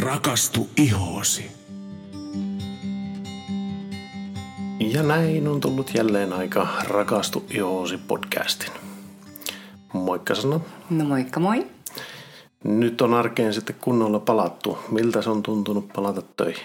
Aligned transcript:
Rakastu 0.00 0.68
ihoosi. 0.76 1.50
Ja 4.80 5.02
näin 5.02 5.48
on 5.48 5.60
tullut 5.60 5.94
jälleen 5.94 6.32
aika 6.32 6.68
Rakastu 6.88 7.44
ihoosi 7.50 7.98
podcastin. 7.98 8.72
Moikka 9.92 10.34
Sanna. 10.34 10.60
No 10.90 11.04
moikka 11.04 11.40
moi. 11.40 11.66
Nyt 12.64 13.00
on 13.00 13.14
arkeen 13.14 13.54
sitten 13.54 13.76
kunnolla 13.80 14.20
palattu. 14.20 14.78
Miltä 14.90 15.22
se 15.22 15.30
on 15.30 15.42
tuntunut 15.42 15.88
palata 15.92 16.22
töihin? 16.36 16.64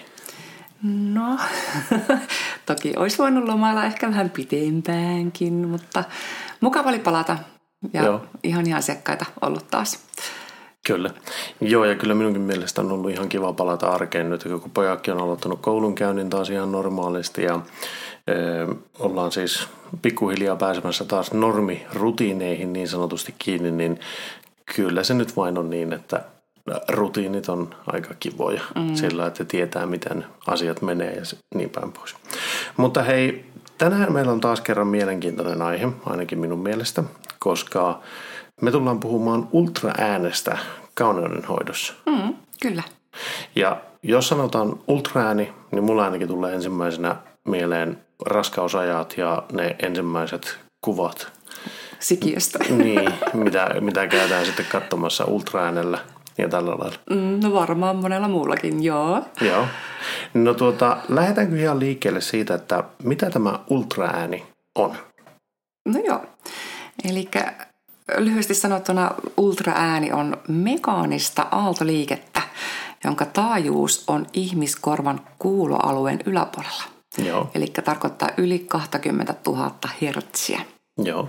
No, 0.82 1.38
toki 2.66 2.92
olisi 2.96 3.18
voinut 3.18 3.44
lomailla 3.44 3.84
ehkä 3.84 4.08
vähän 4.08 4.30
pitempäänkin, 4.30 5.68
mutta 5.68 6.04
mukava 6.60 6.88
oli 6.88 6.98
palata 6.98 7.38
ja 7.92 8.02
Joo. 8.02 8.24
ihan 8.42 8.72
asiakkaita 8.72 9.24
ollut 9.40 9.70
taas. 9.70 9.98
Kyllä. 10.86 11.10
Joo, 11.60 11.84
ja 11.84 11.94
kyllä 11.94 12.14
minunkin 12.14 12.42
mielestä 12.42 12.80
on 12.80 12.92
ollut 12.92 13.10
ihan 13.10 13.28
kiva 13.28 13.52
palata 13.52 13.90
arkeen 13.92 14.30
nyt, 14.30 14.42
kun 14.42 14.70
pojakki 14.74 15.10
on 15.10 15.20
aloittanut 15.20 15.60
koulunkäynnin 15.60 16.30
taas 16.30 16.50
ihan 16.50 16.72
normaalisti 16.72 17.42
ja 17.42 17.60
e, 18.26 18.34
ollaan 18.98 19.32
siis 19.32 19.68
pikkuhiljaa 20.02 20.56
pääsemässä 20.56 21.04
taas 21.04 21.32
normirutiineihin 21.32 22.72
niin 22.72 22.88
sanotusti 22.88 23.34
kiinni, 23.38 23.70
niin 23.70 24.00
kyllä 24.76 25.04
se 25.04 25.14
nyt 25.14 25.36
vain 25.36 25.58
on 25.58 25.70
niin, 25.70 25.92
että 25.92 26.22
rutiinit 26.88 27.48
on 27.48 27.74
aika 27.86 28.14
kivoja 28.20 28.60
mm. 28.74 28.94
sillä, 28.94 29.26
että 29.26 29.44
tietää, 29.44 29.86
miten 29.86 30.24
asiat 30.46 30.82
menee 30.82 31.12
ja 31.12 31.22
niin 31.54 31.70
päin 31.70 31.92
pois. 31.92 32.16
Mutta 32.76 33.02
hei, 33.02 33.44
tänään 33.78 34.12
meillä 34.12 34.32
on 34.32 34.40
taas 34.40 34.60
kerran 34.60 34.86
mielenkiintoinen 34.86 35.62
aihe, 35.62 35.88
ainakin 36.06 36.38
minun 36.38 36.58
mielestä, 36.58 37.02
koska 37.38 38.00
me 38.62 38.70
tullaan 38.70 39.00
puhumaan 39.00 39.48
ultraäänestä 39.52 40.58
kauneudenhoidossa. 40.94 41.92
Mm, 42.06 42.34
kyllä. 42.62 42.82
Ja 43.56 43.80
jos 44.02 44.28
sanotaan 44.28 44.78
ultraääni, 44.88 45.52
niin 45.70 45.84
mulla 45.84 46.04
ainakin 46.04 46.28
tulee 46.28 46.54
ensimmäisenä 46.54 47.16
mieleen 47.44 47.98
raskausajat 48.26 49.14
ja 49.18 49.42
ne 49.52 49.76
ensimmäiset 49.82 50.58
kuvat, 50.80 51.32
Sikiöstä. 52.02 52.58
niin, 52.84 53.14
mitä, 53.32 53.68
mitä 53.80 54.06
käydään 54.06 54.46
sitten 54.46 54.66
katsomassa 54.72 55.24
ultraäänellä 55.24 55.98
ja 56.38 56.48
tällä 56.48 56.70
lailla. 56.70 56.98
Mm, 57.10 57.40
no 57.42 57.52
varmaan 57.52 57.96
monella 57.96 58.28
muullakin, 58.28 58.82
joo. 58.84 59.22
Joo. 59.40 59.66
No 60.34 60.54
tuota, 60.54 60.96
lähdetäänkö 61.08 61.56
ihan 61.56 61.80
liikkeelle 61.80 62.20
siitä, 62.20 62.54
että 62.54 62.84
mitä 63.02 63.30
tämä 63.30 63.58
ultraääni 63.70 64.46
on? 64.74 64.96
No 65.88 66.00
joo. 66.06 66.24
Eli 67.10 67.28
lyhyesti 68.18 68.54
sanottuna 68.54 69.10
ultraääni 69.36 70.12
on 70.12 70.36
mekaanista 70.48 71.46
aaltoliikettä, 71.50 72.42
jonka 73.04 73.24
taajuus 73.24 74.04
on 74.06 74.26
ihmiskorvan 74.32 75.20
kuuloalueen 75.38 76.20
yläpuolella. 76.26 76.82
Joo, 77.24 77.50
Eli 77.54 77.66
tarkoittaa 77.66 78.28
yli 78.36 78.58
20 78.58 79.34
000 79.46 79.70
hertsiä. 80.02 80.60
joo, 80.98 81.28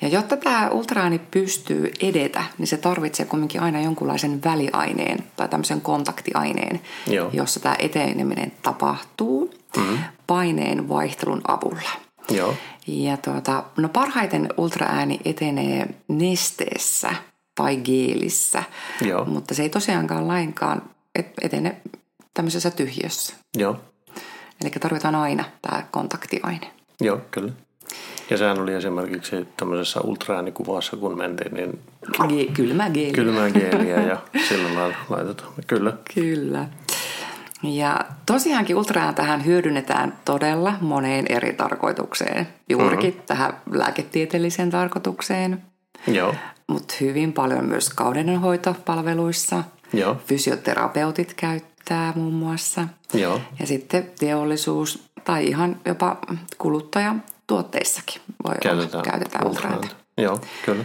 Ja 0.00 0.08
jotta 0.08 0.36
tämä 0.36 0.70
ultraääni 0.70 1.18
pystyy 1.18 1.92
edetä, 2.00 2.44
niin 2.58 2.66
se 2.66 2.76
tarvitsee 2.76 3.26
kuitenkin 3.26 3.60
aina 3.60 3.80
jonkunlaisen 3.80 4.44
väliaineen 4.44 5.18
tai 5.36 5.48
tämmöisen 5.48 5.80
kontaktiaineen, 5.80 6.80
Joo. 7.06 7.30
jossa 7.32 7.60
tämä 7.60 7.76
eteneminen 7.78 8.52
tapahtuu 8.62 9.54
mm. 9.76 9.98
paineen 10.26 10.88
vaihtelun 10.88 11.40
avulla. 11.48 11.90
Joo, 12.30 12.54
Ja 12.86 13.16
tuota, 13.16 13.64
no 13.76 13.88
parhaiten 13.88 14.48
ultraääni 14.56 15.20
etenee 15.24 15.86
nesteessä 16.08 17.14
tai 17.54 17.76
geelissä, 17.76 18.62
Joo. 19.00 19.24
mutta 19.24 19.54
se 19.54 19.62
ei 19.62 19.68
tosiaankaan 19.68 20.28
lainkaan 20.28 20.82
et- 21.14 21.32
etene 21.42 21.76
tämmöisessä 22.34 22.70
tyhjössä. 22.70 23.34
joo, 23.56 23.76
Eli 24.62 24.70
tarvitaan 24.70 25.14
aina 25.14 25.44
tämä 25.62 25.82
kontaktiaine. 25.90 26.70
joo, 27.00 27.20
kyllä. 27.30 27.52
Ja 28.30 28.36
sehän 28.38 28.58
oli 28.60 28.74
esimerkiksi 28.74 29.36
tämmöisessä 29.56 30.00
ultraäänikuvassa, 30.00 30.96
kun 30.96 31.18
mentiin, 31.18 31.54
niin 31.54 31.78
Ge- 32.22 32.52
kylmä 32.52 32.90
geeli. 32.90 33.12
kylmää 33.12 33.50
geeliä 33.50 34.00
ja 34.02 34.18
sillä 34.48 34.74
lailla 34.80 34.96
laitetaan. 35.08 35.52
Kyllä, 35.66 35.92
Kyllä. 36.14 36.68
Ja 37.64 38.00
tosiaankin 38.26 38.76
ultraääntähän 38.76 39.44
hyödynnetään 39.44 40.18
todella 40.24 40.74
moneen 40.80 41.26
eri 41.28 41.52
tarkoitukseen. 41.52 42.48
Juurikin 42.68 43.10
mm-hmm. 43.10 43.26
tähän 43.26 43.56
lääketieteelliseen 43.70 44.70
tarkoitukseen, 44.70 45.62
joo, 46.06 46.34
mutta 46.68 46.94
hyvin 47.00 47.32
paljon 47.32 47.64
myös 47.64 47.90
kaudenhoitopalveluissa. 47.90 49.64
joo, 49.92 50.16
Fysioterapeutit 50.26 51.34
käyttää 51.34 52.12
muun 52.16 52.34
muassa. 52.34 52.88
joo, 53.14 53.40
Ja 53.60 53.66
sitten 53.66 54.10
teollisuus 54.18 55.02
tai 55.24 55.46
ihan 55.46 55.80
jopa 55.84 56.16
kuluttajatuotteissakin 56.58 58.22
voi 58.46 58.54
käytetään, 58.62 58.94
olla, 58.94 59.10
käytetään 59.10 59.46
ultraääntä. 59.46 59.88
Joo, 60.18 60.40
kyllä. 60.64 60.84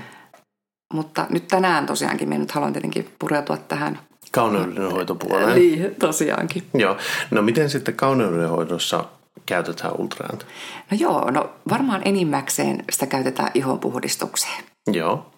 Mutta 0.93 1.27
nyt 1.29 1.47
tänään 1.47 1.85
tosiaankin, 1.85 2.29
minä 2.29 2.39
nyt 2.39 2.51
haluan 2.51 2.73
tietenkin 2.73 3.09
pureutua 3.19 3.57
tähän. 3.57 3.99
Kauneudenhoitopuoleen. 4.31 5.55
Niin, 5.55 5.95
tosiaankin. 5.99 6.63
Joo. 6.73 6.97
No 7.31 7.41
miten 7.41 7.69
sitten 7.69 7.93
kauneudenhoidossa 7.95 9.05
käytetään 9.45 9.93
ultraääntä? 9.99 10.45
No 10.91 10.97
joo, 10.99 11.31
no 11.31 11.49
varmaan 11.69 12.01
enimmäkseen 12.05 12.83
sitä 12.91 13.05
käytetään 13.05 13.51
ihonpuhdistukseen. 13.53 14.63
Joo, 14.91 15.31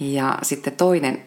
Ja 0.00 0.38
sitten 0.42 0.76
toinen 0.76 1.22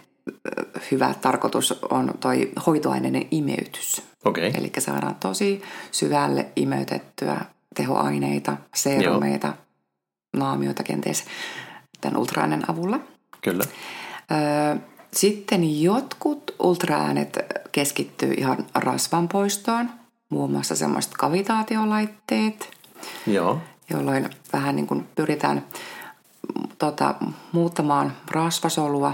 hyvä 0.91 1.13
tarkoitus 1.21 1.79
on 1.89 2.13
toi 2.19 2.51
hoitoaineiden 2.65 3.27
imeytys. 3.31 4.01
okei. 4.25 4.47
Okay. 4.49 4.59
Eli 4.61 4.71
saadaan 4.79 5.15
tosi 5.15 5.61
syvälle 5.91 6.45
imeytettyä 6.55 7.41
tehoaineita, 7.75 8.57
seerumeita, 8.75 9.53
naamioita 10.37 10.83
kenties 10.83 11.25
tämän 12.01 12.17
ultraäänen 12.17 12.71
avulla. 12.71 12.99
Kyllä. 13.41 13.63
Ö, 14.31 14.79
Sitten 15.15 15.81
jotkut 15.81 16.55
ultraäänet 16.59 17.39
keskittyy 17.71 18.33
ihan 18.33 18.65
rasvan 18.75 19.27
poistoon, 19.27 19.89
muun 20.29 20.51
muassa 20.51 20.75
semmoiset 20.75 21.13
kavitaatiolaitteet, 21.13 22.69
Joo, 23.27 23.59
jolloin 23.89 24.29
vähän 24.53 24.75
niin 24.75 24.87
kuin 24.87 25.07
pyritään 25.15 25.65
tota, 26.77 27.15
muuttamaan 27.51 28.13
rasvasolua 28.31 29.13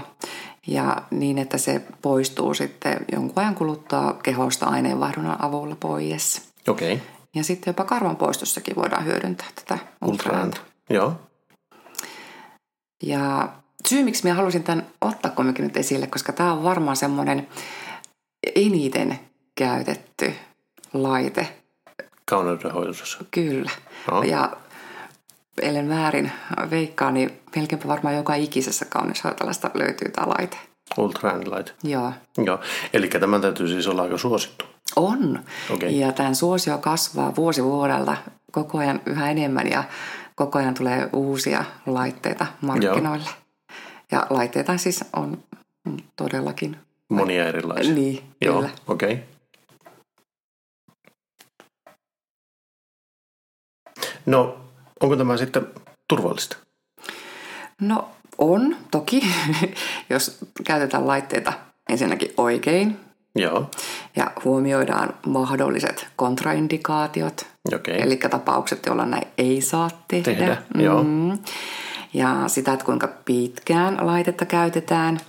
ja 0.66 1.02
niin, 1.10 1.38
että 1.38 1.58
se 1.58 1.82
poistuu 2.02 2.54
sitten 2.54 2.96
jonkun 3.12 3.42
ajan 3.42 3.54
kuluttua 3.54 4.18
kehosta 4.22 4.66
aineenvaihdunnan 4.66 5.44
avulla 5.44 5.76
pois. 5.80 6.42
okei. 6.68 6.92
Okay. 6.94 7.06
Ja 7.34 7.44
sitten 7.44 7.70
jopa 7.70 7.84
karvan 7.84 8.16
poistossakin 8.16 8.76
voidaan 8.76 9.04
hyödyntää 9.04 9.46
tätä 9.54 9.78
ultraääntä. 10.04 10.06
Ultraääntä. 10.06 10.60
Joo, 10.90 11.14
Ja 13.02 13.48
syy, 13.88 14.02
miksi 14.04 14.24
minä 14.24 14.34
halusin 14.34 14.62
tämän 14.62 14.86
ottaa 15.00 15.30
kumminkin 15.30 15.64
nyt 15.64 15.76
esille, 15.76 16.06
koska 16.06 16.32
tämä 16.32 16.52
on 16.52 16.62
varmaan 16.62 16.96
semmoinen 16.96 17.48
eniten 18.54 19.18
käytetty 19.54 20.34
laite. 20.92 21.48
kauneudenhoidossa. 22.24 23.24
Kyllä. 23.30 23.70
Joo. 24.08 24.22
Ja 24.22 24.52
ellen 25.62 25.88
väärin 25.88 26.32
veikkaa, 26.70 27.10
niin 27.10 27.40
melkeinpä 27.56 27.88
varmaan 27.88 28.14
joka 28.16 28.34
ikisessä 28.34 28.84
kaunishoitolasta 28.84 29.70
löytyy 29.74 30.10
tämä 30.10 30.28
laite. 30.28 30.56
Ultraäänilaite. 30.96 31.72
Joo. 31.82 32.12
Joo, 32.44 32.60
eli 32.92 33.08
tämä 33.08 33.38
täytyy 33.38 33.68
siis 33.68 33.86
olla 33.86 34.02
aika 34.02 34.18
suosittu. 34.18 34.64
On. 34.96 35.44
Okei. 35.70 36.00
Ja 36.00 36.12
tämän 36.12 36.34
suosio 36.34 36.78
kasvaa 36.78 37.36
vuosi 37.36 37.64
vuodelta 37.64 38.16
koko 38.52 38.78
ajan 38.78 39.00
yhä 39.06 39.30
enemmän 39.30 39.70
ja 39.70 39.84
koko 40.34 40.58
ajan 40.58 40.74
tulee 40.74 41.08
uusia 41.12 41.64
laitteita 41.86 42.46
markkinoille. 42.60 43.41
Ja 44.12 44.26
laitteita 44.30 44.78
siis 44.78 45.04
on 45.12 45.42
mm, 45.84 45.96
todellakin. 46.16 46.76
Monia 47.08 47.48
erilaisia. 47.48 47.94
Niin, 47.94 48.22
Joo, 48.40 48.54
kyllä. 48.54 48.70
okei. 48.88 49.12
Okay. 49.12 49.24
No, 54.26 54.56
onko 55.00 55.16
tämä 55.16 55.36
sitten 55.36 55.66
turvallista? 56.08 56.56
No 57.80 58.08
on 58.38 58.76
toki, 58.90 59.22
jos 60.10 60.38
käytetään 60.64 61.06
laitteita 61.06 61.52
ensinnäkin 61.88 62.34
oikein 62.36 62.96
Joo, 63.34 63.70
ja 64.16 64.30
huomioidaan 64.44 65.14
mahdolliset 65.26 66.06
kontraindikaatiot, 66.16 67.46
okei. 67.74 68.02
eli 68.02 68.16
tapaukset, 68.16 68.86
joilla 68.86 69.06
näin 69.06 69.26
ei 69.38 69.60
saa 69.60 69.90
tehdä. 70.08 70.24
Tehdä, 70.24 70.56
joo. 70.78 71.04
Ja 72.14 72.44
sitä, 72.46 72.72
että 72.72 72.84
kuinka 72.84 73.08
pitkään 73.24 74.06
laitetta 74.06 74.46
käytetään 74.46 75.20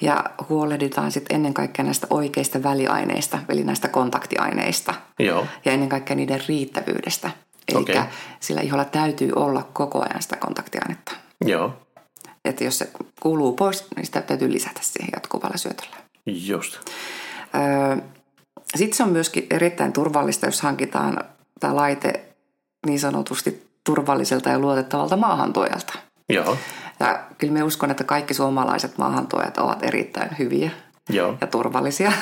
ja 0.00 0.24
huolehditaan 0.48 1.12
sitten 1.12 1.34
ennen 1.36 1.54
kaikkea 1.54 1.84
näistä 1.84 2.06
oikeista 2.10 2.62
väliaineista, 2.62 3.38
eli 3.48 3.64
näistä 3.64 3.88
kontaktiaineista 3.88 4.94
Joo, 5.18 5.46
ja 5.64 5.72
ennen 5.72 5.88
kaikkea 5.88 6.16
niiden 6.16 6.42
riittävyydestä. 6.48 7.30
Eli 7.68 7.78
Okei. 7.82 8.00
sillä 8.40 8.60
iholla 8.60 8.84
täytyy 8.84 9.32
olla 9.36 9.68
koko 9.72 10.00
ajan 10.00 10.22
sitä 10.22 10.36
kontaktiainetta. 10.36 11.12
joo, 11.44 11.72
Että 12.44 12.64
jos 12.64 12.78
se 12.78 12.90
kuuluu 13.20 13.52
pois, 13.52 13.86
niin 13.96 14.06
sitä 14.06 14.22
täytyy 14.22 14.52
lisätä 14.52 14.80
siihen 14.82 15.08
jatkuvalla 15.14 15.56
syötöllä. 15.56 15.96
just. 16.26 16.80
Sitten 18.76 18.96
se 18.96 19.02
on 19.02 19.08
myöskin 19.08 19.46
erittäin 19.50 19.92
turvallista, 19.92 20.46
jos 20.46 20.62
hankitaan 20.62 21.24
tämä 21.60 21.76
laite 21.76 22.24
niin 22.86 23.00
sanotusti 23.00 23.66
turvalliselta 23.84 24.48
ja 24.48 24.58
luotettavalta 24.58 25.16
maahantuojalta. 25.16 25.98
Joo. 26.28 26.56
Ja 27.00 27.20
kyllä 27.38 27.52
me 27.52 27.62
uskon, 27.62 27.90
että 27.90 28.04
kaikki 28.04 28.34
suomalaiset 28.34 28.98
maahantuojat 28.98 29.58
ovat 29.58 29.82
erittäin 29.82 30.30
hyviä 30.38 30.70
Joo. 31.08 31.36
ja 31.40 31.46
turvallisia. 31.46 32.12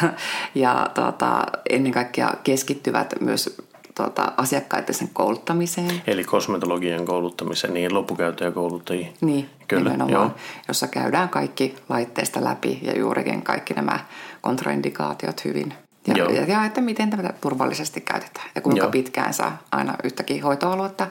Ja 0.54 0.90
tuota, 0.94 1.42
ennen 1.70 1.92
kaikkea 1.92 2.34
keskittyvät 2.44 3.14
myös 3.20 3.56
tuota, 3.94 4.32
asiakkaiden 4.36 4.94
sen 4.94 5.10
kouluttamiseen. 5.12 6.02
Eli 6.06 6.24
kosmetologien 6.24 7.06
kouluttamiseen, 7.06 7.74
niin 7.74 7.94
loppukäyttäjäkouluttajiin. 7.94 9.14
Niin, 9.20 9.50
Kyllä, 9.68 9.82
nimenomaan, 9.82 10.12
joo. 10.12 10.34
jossa 10.68 10.86
käydään 10.86 11.28
kaikki 11.28 11.74
laitteista 11.88 12.44
läpi 12.44 12.78
ja 12.82 12.98
juurikin 12.98 13.42
kaikki 13.42 13.74
nämä 13.74 13.98
kontraindikaatiot 14.40 15.44
hyvin. 15.44 15.74
Ja, 16.06 16.14
Joo. 16.14 16.28
ja, 16.30 16.44
ja 16.44 16.64
että 16.64 16.80
miten 16.80 17.10
tätä 17.10 17.34
turvallisesti 17.40 18.00
käytetään 18.00 18.50
ja 18.54 18.60
kuinka 18.60 18.84
Joo. 18.84 18.90
pitkään 18.90 19.34
saa 19.34 19.58
aina 19.72 19.94
yhtäkin 20.04 20.42
hoitoaluetta 20.42 21.06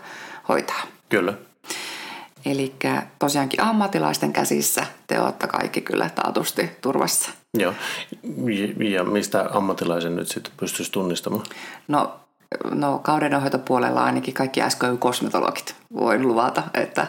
hoitaa. 0.49 0.81
Kyllä. 1.09 1.33
Eli 2.45 2.75
tosiaankin 3.19 3.63
ammattilaisten 3.63 4.33
käsissä 4.33 4.85
te 5.07 5.19
olette 5.19 5.47
kaikki 5.47 5.81
kyllä 5.81 6.09
taatusti 6.09 6.71
turvassa. 6.81 7.31
Joo. 7.57 7.73
Ja- 8.91 9.03
mistä 9.03 9.49
ammattilaisen 9.53 10.15
nyt 10.15 10.27
sitten 10.27 10.53
pystyisi 10.57 10.91
tunnistamaan? 10.91 11.45
No, 11.87 12.19
no 12.71 12.99
kaudenhoitopuolella 13.03 14.03
ainakin 14.03 14.33
kaikki 14.33 14.59
SKY-kosmetologit 14.69 15.75
voin 15.93 16.27
luvata, 16.27 16.63
että 16.73 17.07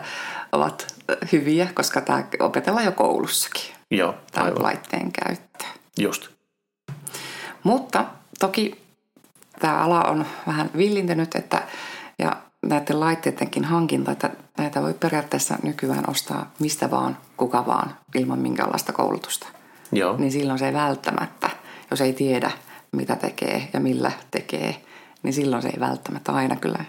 ovat 0.52 0.94
hyviä, 1.32 1.68
koska 1.74 2.00
tämä 2.00 2.24
opetellaan 2.40 2.84
jo 2.84 2.92
koulussakin, 2.92 3.62
Joo, 3.90 4.14
tämän 4.32 4.48
aivan. 4.48 4.62
laitteen 4.62 5.12
käyttö. 5.12 5.64
Just. 5.98 6.28
Mutta 7.62 8.04
toki 8.38 8.80
tämä 9.60 9.78
ala 9.78 10.02
on 10.02 10.26
vähän 10.46 10.70
villintynyt, 10.76 11.34
että 11.34 11.62
ja 12.18 12.36
näiden 12.66 13.00
laitteidenkin 13.00 13.64
hankinta, 13.64 14.12
että 14.12 14.30
näitä 14.58 14.82
voi 14.82 14.94
periaatteessa 14.94 15.58
nykyään 15.62 16.10
ostaa 16.10 16.52
mistä 16.58 16.90
vaan, 16.90 17.18
kuka 17.36 17.66
vaan, 17.66 17.96
ilman 18.14 18.38
minkäänlaista 18.38 18.92
koulutusta. 18.92 19.46
Joo. 19.92 20.16
Niin 20.16 20.32
silloin 20.32 20.58
se 20.58 20.66
ei 20.66 20.72
välttämättä, 20.72 21.50
jos 21.90 22.00
ei 22.00 22.12
tiedä 22.12 22.50
mitä 22.92 23.16
tekee 23.16 23.68
ja 23.72 23.80
millä 23.80 24.12
tekee, 24.30 24.82
niin 25.22 25.32
silloin 25.32 25.62
se 25.62 25.68
ei 25.68 25.80
välttämättä 25.80 26.32
aina 26.32 26.56
kyllä 26.56 26.84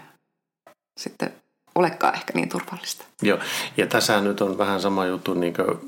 sitten 1.00 1.32
olekaan 1.74 2.14
ehkä 2.14 2.32
niin 2.34 2.48
turvallista. 2.48 3.04
Joo, 3.22 3.38
ja 3.76 3.86
tässä 3.86 4.20
nyt 4.20 4.40
on 4.40 4.58
vähän 4.58 4.80
sama 4.80 5.06
juttu, 5.06 5.34
niin 5.34 5.54
kuin 5.54 5.78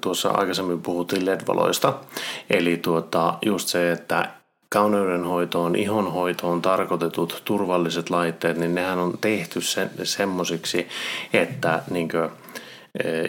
tuossa 0.00 0.28
aikaisemmin 0.28 0.82
puhuttiin 0.82 1.26
LED-valoista. 1.26 1.94
Eli 2.50 2.76
tuota, 2.76 3.38
just 3.42 3.68
se, 3.68 3.92
että 3.92 4.30
kauneudenhoitoon, 4.74 5.76
ihonhoitoon 5.76 6.62
tarkoitetut 6.62 7.42
turvalliset 7.44 8.10
laitteet, 8.10 8.56
niin 8.56 8.74
nehän 8.74 8.98
on 8.98 9.18
tehty 9.20 9.60
sen, 9.60 9.90
semmosiksi, 10.02 10.88
että 11.32 11.82
niin 11.90 12.08
kuin, 12.08 12.30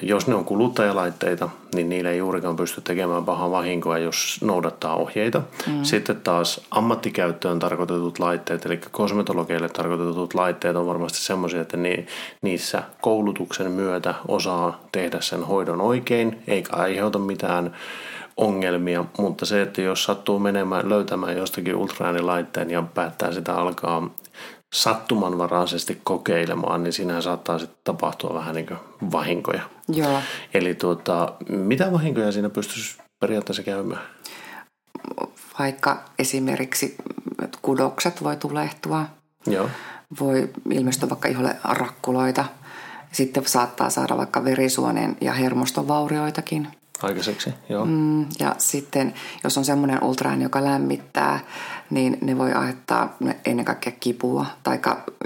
jos 0.02 0.28
ne 0.28 0.36
on 0.36 0.46
kuluttajalaitteita, 0.46 1.50
niin 1.76 1.90
niillä 1.90 2.10
ei 2.10 2.18
juurikaan 2.18 2.56
pysty 2.56 2.82
tekemään 2.82 3.26
pahaa 3.26 3.52
vahinkoa, 3.52 3.98
jos 3.98 4.38
noudattaa 4.44 4.96
ohjeita. 4.96 5.42
Mm. 5.68 5.84
Sitten 5.84 6.22
taas 6.22 6.62
ammattikäyttöön 6.72 7.60
tarkoitetut 7.60 8.20
laitteet, 8.20 8.66
eli 8.66 8.78
kosmetologeille 8.92 9.70
tarkoitetut 9.70 10.34
laitteet 10.34 10.76
on 10.76 10.88
varmasti 10.88 11.18
semmoisia, 11.18 11.62
että 11.62 11.78
ni, 11.78 12.06
niissä 12.42 12.84
koulutuksen 13.02 13.72
myötä 13.72 14.14
osaa 14.28 14.80
tehdä 14.92 15.22
sen 15.22 15.44
hoidon 15.44 15.82
oikein, 15.82 16.44
eikä 16.48 16.76
aiheuta 16.76 17.20
mitään 17.20 17.76
ongelmia, 18.38 19.06
mutta 19.18 19.46
se, 19.46 19.62
että 19.62 19.82
jos 19.82 20.04
sattuu 20.04 20.40
menemään, 20.40 20.90
löytämään 20.90 21.38
jostakin 21.38 21.76
ultraäänilaitteen 21.76 22.70
ja 22.70 22.82
päättää 22.82 23.32
sitä 23.32 23.56
alkaa 23.56 24.10
sattumanvaraisesti 24.76 26.02
kokeilemaan, 26.04 26.84
niin 26.84 26.94
siinähän 26.94 27.24
saattaa 27.24 27.60
sitten 27.60 27.80
tapahtua 27.84 28.34
vähän 28.34 28.56
niin 28.56 28.68
kuin 28.68 28.80
vahinkoja. 29.12 29.62
Joo. 29.88 30.20
Eli 30.54 30.76
tuota, 30.76 31.34
mitä 31.50 31.92
vahinkoja 31.92 32.32
siinä 32.32 32.50
pystyisi 32.50 32.98
periaatteessa 33.20 33.64
käymään? 33.64 34.02
Vaikka 35.60 36.04
esimerkiksi 36.20 36.96
kudokset 37.62 38.24
voi 38.24 38.36
tulehtua, 38.36 39.06
Joo, 39.48 39.70
voi 40.20 40.50
ilmestyä 40.72 41.10
vaikka 41.10 41.28
iholle 41.28 41.56
rakkuloita. 41.64 42.46
Sitten 43.12 43.46
saattaa 43.46 43.90
saada 43.90 44.18
vaikka 44.18 44.44
verisuonen 44.44 45.18
ja 45.22 45.34
hermoston 45.34 45.88
vaurioitakin. 45.88 46.68
Aikaiseksi, 47.04 47.54
joo. 47.70 47.86
Mm, 47.86 48.26
ja 48.40 48.56
sitten, 48.58 49.14
jos 49.44 49.58
on 49.58 49.66
semmoinen 49.66 50.04
ultraääni, 50.04 50.44
joka 50.44 50.64
lämmittää, 50.64 51.40
niin 51.90 52.18
ne 52.22 52.38
voi 52.38 52.54
aiheuttaa 52.54 53.18
ennen 53.46 53.66
kaikkea 53.66 53.94
kipua, 54.00 54.46
tai 54.64 54.80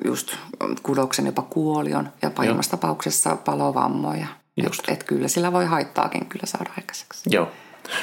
just 0.06 0.36
kudoksen 0.84 1.26
jopa 1.26 1.42
kuolion, 1.42 2.10
ja 2.22 2.30
pahimmassa 2.30 2.72
tapauksessa 2.72 3.36
palovammoja. 3.36 4.28
Just. 4.64 4.80
Et, 4.80 4.90
et 4.90 5.04
kyllä 5.04 5.28
sillä 5.28 5.52
voi 5.52 5.66
haittaakin 5.66 6.26
kyllä 6.26 6.46
saada 6.46 6.70
aikaiseksi. 6.78 7.30
Joo. 7.30 7.52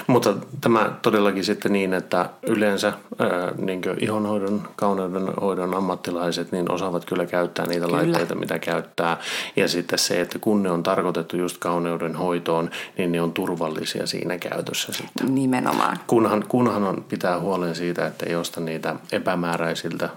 Mutta 0.07 0.35
tämä 0.61 0.93
todellakin 1.03 1.45
sitten 1.45 1.73
niin, 1.73 1.95
että 1.95 2.31
yleensä 2.47 2.93
ää, 3.19 3.53
niin 3.59 3.83
ihonhoidon, 4.01 4.69
kauneudenhoidon 4.77 5.75
ammattilaiset 5.75 6.53
niin 6.53 6.73
osaavat 6.73 7.05
kyllä 7.05 7.27
käyttää 7.27 7.67
niitä 7.67 7.87
Kyllä. 7.87 7.97
laitteita, 7.97 8.35
mitä 8.35 8.59
käyttää. 8.59 9.17
Ja 9.57 9.69
sitten 9.69 9.99
se, 9.99 10.21
että 10.21 10.39
kun 10.39 10.63
ne 10.63 10.71
on 10.71 10.83
tarkoitettu 10.83 11.37
just 11.37 11.59
kauneudenhoitoon, 11.59 12.71
niin 12.99 13.13
ne 13.13 13.21
on 13.23 13.33
turvallisia 13.33 14.07
siinä 14.07 14.39
käytössä 14.39 14.93
sitten. 14.93 15.35
Nimenomaan. 15.35 15.99
Kunhan, 16.07 16.45
kunhan 16.49 16.85
on 16.85 17.05
pitää 17.09 17.41
huolen 17.41 17.75
siitä, 17.75 18.07
että 18.07 18.27
ei 18.27 18.35
osta 18.35 18.61
niitä 18.61 18.97
epämääräisiltä 19.13 20.09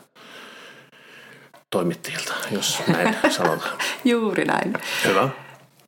toimittajilta, 1.70 2.34
jos 2.52 2.82
näin 2.88 3.16
sanotaan. 3.38 3.78
Juuri 4.06 4.46
näin. 4.46 4.74
Hyvä. 5.06 5.30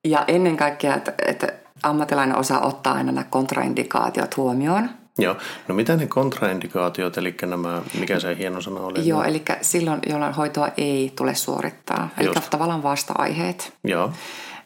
Ja 0.03 0.23
ennen 0.27 0.57
kaikkea, 0.57 0.95
että, 0.95 1.13
että 1.25 1.47
ammattilainen 1.83 2.37
osaa 2.37 2.61
ottaa 2.61 2.93
aina 2.93 3.11
nämä 3.11 3.25
kontraindikaatiot 3.29 4.37
huomioon. 4.37 4.89
Joo. 5.17 5.35
No 5.67 5.75
mitä 5.75 5.95
ne 5.95 6.07
kontraindikaatiot, 6.07 7.17
eli 7.17 7.35
nämä, 7.45 7.81
mikä 7.99 8.19
se 8.19 8.37
hieno 8.37 8.61
sana 8.61 8.79
oli? 8.79 9.07
Joo, 9.07 9.23
eli 9.23 9.43
silloin, 9.61 9.99
jolloin 10.09 10.33
hoitoa 10.33 10.69
ei 10.77 11.13
tule 11.15 11.35
suorittaa. 11.35 12.09
Eli 12.17 12.27
Just. 12.27 12.49
tavallaan 12.49 12.83
vasta-aiheet. 12.83 13.73
Joo. 13.83 14.11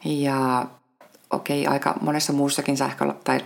Ja 0.04 0.66
okei, 1.30 1.66
aika 1.66 1.94
monessa 2.00 2.32
muussakin 2.32 2.76
sähkö, 2.76 3.14
tai 3.24 3.40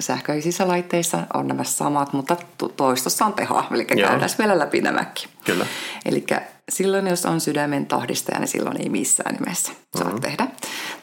sähköisissä 0.00 0.68
laitteissa 0.68 1.18
on 1.34 1.48
nämä 1.48 1.64
samat, 1.64 2.12
mutta 2.12 2.36
to- 2.58 2.68
toistossa 2.68 3.26
on 3.26 3.32
tehoa. 3.32 3.64
Eli 3.70 3.86
Joo. 3.96 4.08
käydään 4.08 4.30
vielä 4.38 4.58
läpi 4.58 4.80
nämäkin. 4.80 5.28
Kyllä. 5.44 5.66
Eli 6.04 6.24
silloin, 6.68 7.06
jos 7.06 7.26
on 7.26 7.40
sydämen 7.40 7.86
tahdistaja, 7.86 8.38
niin 8.38 8.48
silloin 8.48 8.82
ei 8.82 8.88
missään 8.88 9.34
nimessä 9.34 9.72
saa 9.72 10.04
Mhm. 10.04 10.06
mm-hmm. 10.06 10.20
tehdä. 10.20 10.46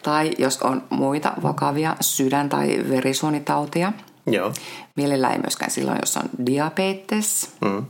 Tai 0.03 0.31
jos 0.37 0.61
on 0.61 0.83
muita 0.89 1.33
vakavia 1.43 1.95
sydän- 2.01 2.49
tai 2.49 2.83
verisuonitautia, 2.89 3.93
Joo. 4.27 4.53
mielellään 4.95 5.33
ei 5.33 5.39
myöskään 5.39 5.71
silloin, 5.71 5.97
jos 6.01 6.17
on 6.17 6.29
diabetes 6.45 7.49
Mm. 7.61 7.85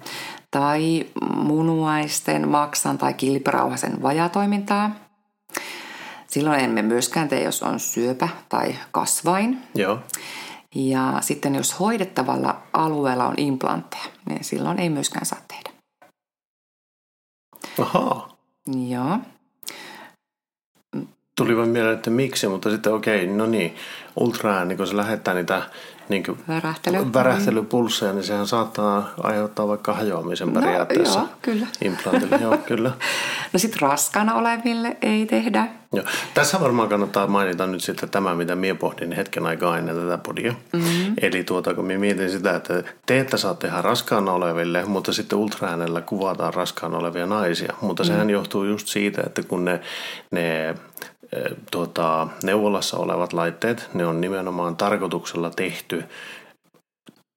tai 0.52 1.06
munuaisten, 1.36 2.48
maksan 2.50 2.98
tai 2.98 3.14
kilpirauhasen 3.14 4.02
vajatoimintaa. 4.02 4.92
Silloin 6.28 6.60
emme 6.60 6.82
myöskään 6.82 7.28
tee, 7.28 7.44
jos 7.44 7.64
on 7.64 7.80
syöpä 7.80 8.30
tai 8.50 8.76
kasvain. 8.92 9.58
Joo. 9.76 10.00
Ja 10.76 11.18
sitten 11.22 11.56
jos 11.56 11.80
hoidettavalla 11.80 12.62
alueella 12.74 13.28
on 13.28 13.34
implantteja, 13.38 14.04
niin 14.30 14.44
silloin 14.44 14.80
ei 14.80 14.90
myöskään 14.90 15.26
saa. 15.26 15.40
Ahaa. 17.82 18.38
Joo. 18.88 19.20
Tuli 21.36 21.58
vain 21.58 21.70
mieleen, 21.70 21.96
että 21.96 22.10
miksi, 22.10 22.48
mutta 22.48 22.70
sitten 22.70 22.94
okei, 22.94 23.28
no 23.28 23.46
niin, 23.46 23.76
ultraääni, 24.16 24.76
kun 24.76 24.88
se 24.88 24.98
lähettää 24.98 25.34
niitä 25.34 25.62
niin 26.10 26.24
kuin 26.24 26.40
Värähtely. 26.48 27.14
värähtelypulsseja, 27.14 28.14
niin 28.14 28.24
sehän 28.24 28.48
saattaa 28.48 29.10
aiheuttaa 29.24 29.68
vaikka 29.68 29.94
hajoamisen 29.94 30.54
No, 30.54 30.62
periaatteessa. 30.62 31.20
joo, 31.20 31.30
kyllä. 31.42 31.68
Implantille, 31.82 32.40
joo, 32.42 32.58
kyllä. 32.58 32.92
No 33.54 33.60
sitten 33.60 33.82
raskaana 33.82 34.34
oleville 34.36 34.98
ei 35.02 35.26
tehdä. 35.26 35.68
Joo. 35.94 36.06
Tässä 36.34 36.60
varmaan 36.60 36.90
kannattaa 36.90 37.28
mainita 37.28 37.68
nyt 37.68 37.82
sitten 37.84 38.10
tämä, 38.10 38.36
mitä 38.36 38.56
minä 38.56 38.76
pohdin 38.76 39.12
hetken 39.12 39.46
aikaa 39.46 39.78
ennen 39.78 39.96
tätä 39.96 40.18
podia. 40.18 40.54
Mm-hmm. 40.74 41.14
Eli 41.22 41.44
tuota, 41.44 41.74
kun 41.74 41.86
minä 41.86 42.00
mietin 42.00 42.30
sitä, 42.32 42.56
että 42.56 42.84
te 43.06 43.20
ette 43.20 43.38
saa 43.38 43.54
tehdä 43.54 43.82
raskaana 43.82 44.32
oleville, 44.32 44.86
mutta 44.86 45.14
sitten 45.14 45.40
ultraäänellä 45.40 46.02
kuvataan 46.02 46.54
raskaana 46.54 46.98
olevia 46.98 47.26
naisia. 47.26 47.74
Mutta 47.82 48.04
sehän 48.04 48.20
mm-hmm. 48.20 48.30
johtuu 48.30 48.64
just 48.64 48.88
siitä, 48.88 49.22
että 49.26 49.44
kun 49.44 49.66
ne, 49.66 49.80
ne 50.32 50.76
tuota, 51.72 52.28
neuvolassa 52.44 52.98
olevat 52.98 53.34
laitteet, 53.34 53.90
ne 53.94 54.06
on 54.06 54.22
nimenomaan 54.22 54.76
tarkoituksella 54.76 55.50
tehty 55.50 56.04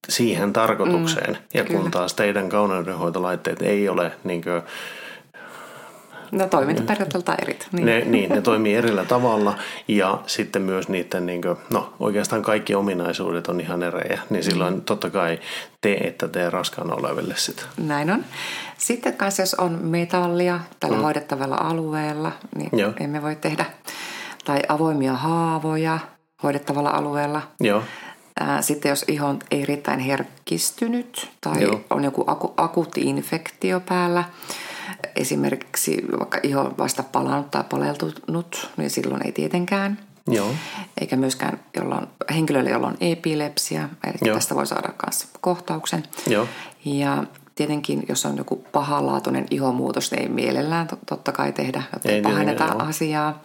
siihen 0.09 0.53
tarkoitukseen. 0.53 1.33
Mm, 1.33 1.41
ja 1.53 1.63
kun 1.63 1.75
kyllä. 1.75 1.89
taas 1.89 2.13
teidän 2.13 2.49
kauneudenhoitolaitteet 2.49 3.61
ei 3.61 3.89
ole 3.89 4.11
niin 4.23 4.43
kuin, 4.43 4.61
No 6.31 6.47
toimintaperiaatteelta 6.47 7.35
eri. 7.41 7.59
Niin. 7.71 7.85
Ne, 7.85 7.99
niin, 8.05 8.29
ne 8.29 8.41
toimii 8.41 8.75
erillä 8.75 9.05
tavalla 9.05 9.57
ja 9.87 10.19
sitten 10.27 10.61
myös 10.61 10.89
niiden, 10.89 11.25
niin 11.25 11.41
kuin, 11.41 11.57
no 11.69 11.93
oikeastaan 11.99 12.41
kaikki 12.41 12.75
ominaisuudet 12.75 13.47
on 13.47 13.61
ihan 13.61 13.83
erejä, 13.83 14.19
niin 14.29 14.43
silloin 14.43 14.81
totta 14.81 15.09
kai 15.09 15.39
te 15.81 15.93
että 15.93 16.27
tee 16.27 16.49
raskaan 16.49 16.99
oleville 16.99 17.33
sitä. 17.37 17.61
Näin 17.77 18.09
on. 18.09 18.25
Sitten 18.77 19.17
kanssa 19.17 19.41
jos 19.41 19.53
on 19.53 19.79
metallia 19.81 20.59
tällä 20.79 20.97
mm. 20.97 21.03
hoidettavalla 21.03 21.55
alueella, 21.55 22.31
niin 22.55 22.69
Joo. 22.79 22.93
emme 22.99 23.21
voi 23.21 23.35
tehdä, 23.35 23.65
tai 24.45 24.59
avoimia 24.67 25.13
haavoja 25.13 25.99
hoidettavalla 26.43 26.89
alueella. 26.89 27.41
Joo. 27.59 27.83
Sitten 28.61 28.89
jos 28.89 29.05
iho 29.07 29.27
on 29.27 29.39
erittäin 29.51 29.99
herkistynyt 29.99 31.29
tai 31.41 31.61
Joo. 31.61 31.81
on 31.89 32.03
joku 32.03 32.23
aku, 32.27 32.53
akuutti 32.57 33.01
infektio 33.01 33.79
päällä, 33.79 34.23
esimerkiksi 35.15 36.03
vaikka 36.19 36.39
iho 36.43 36.73
vasta 36.77 37.03
palannut 37.03 37.51
tai 37.51 37.63
paleltunut, 37.69 38.69
niin 38.77 38.89
silloin 38.89 39.25
ei 39.25 39.31
tietenkään. 39.31 39.99
Joo. 40.27 40.51
Eikä 41.01 41.15
myöskään 41.15 41.59
jolla 41.77 41.95
on, 41.95 42.07
henkilölle, 42.33 42.69
jolla 42.69 42.87
on 42.87 42.97
epilepsia, 43.01 43.89
eli 44.03 44.17
Joo. 44.21 44.35
tästä 44.35 44.55
voi 44.55 44.67
saada 44.67 44.93
myös 45.05 45.27
kohtauksen. 45.41 46.03
Joo. 46.27 46.47
Ja 46.85 47.23
tietenkin, 47.55 48.03
jos 48.09 48.25
on 48.25 48.37
joku 48.37 48.65
pahanlaatuinen 48.71 49.45
ihomuutos, 49.49 50.11
niin 50.11 50.21
ei 50.21 50.29
mielellään 50.29 50.87
totta 51.05 51.31
kai 51.31 51.51
tehdä, 51.51 51.83
jotta 51.93 52.11
ei 52.11 52.21
pahenneta 52.21 52.65
asiaa. 52.65 53.41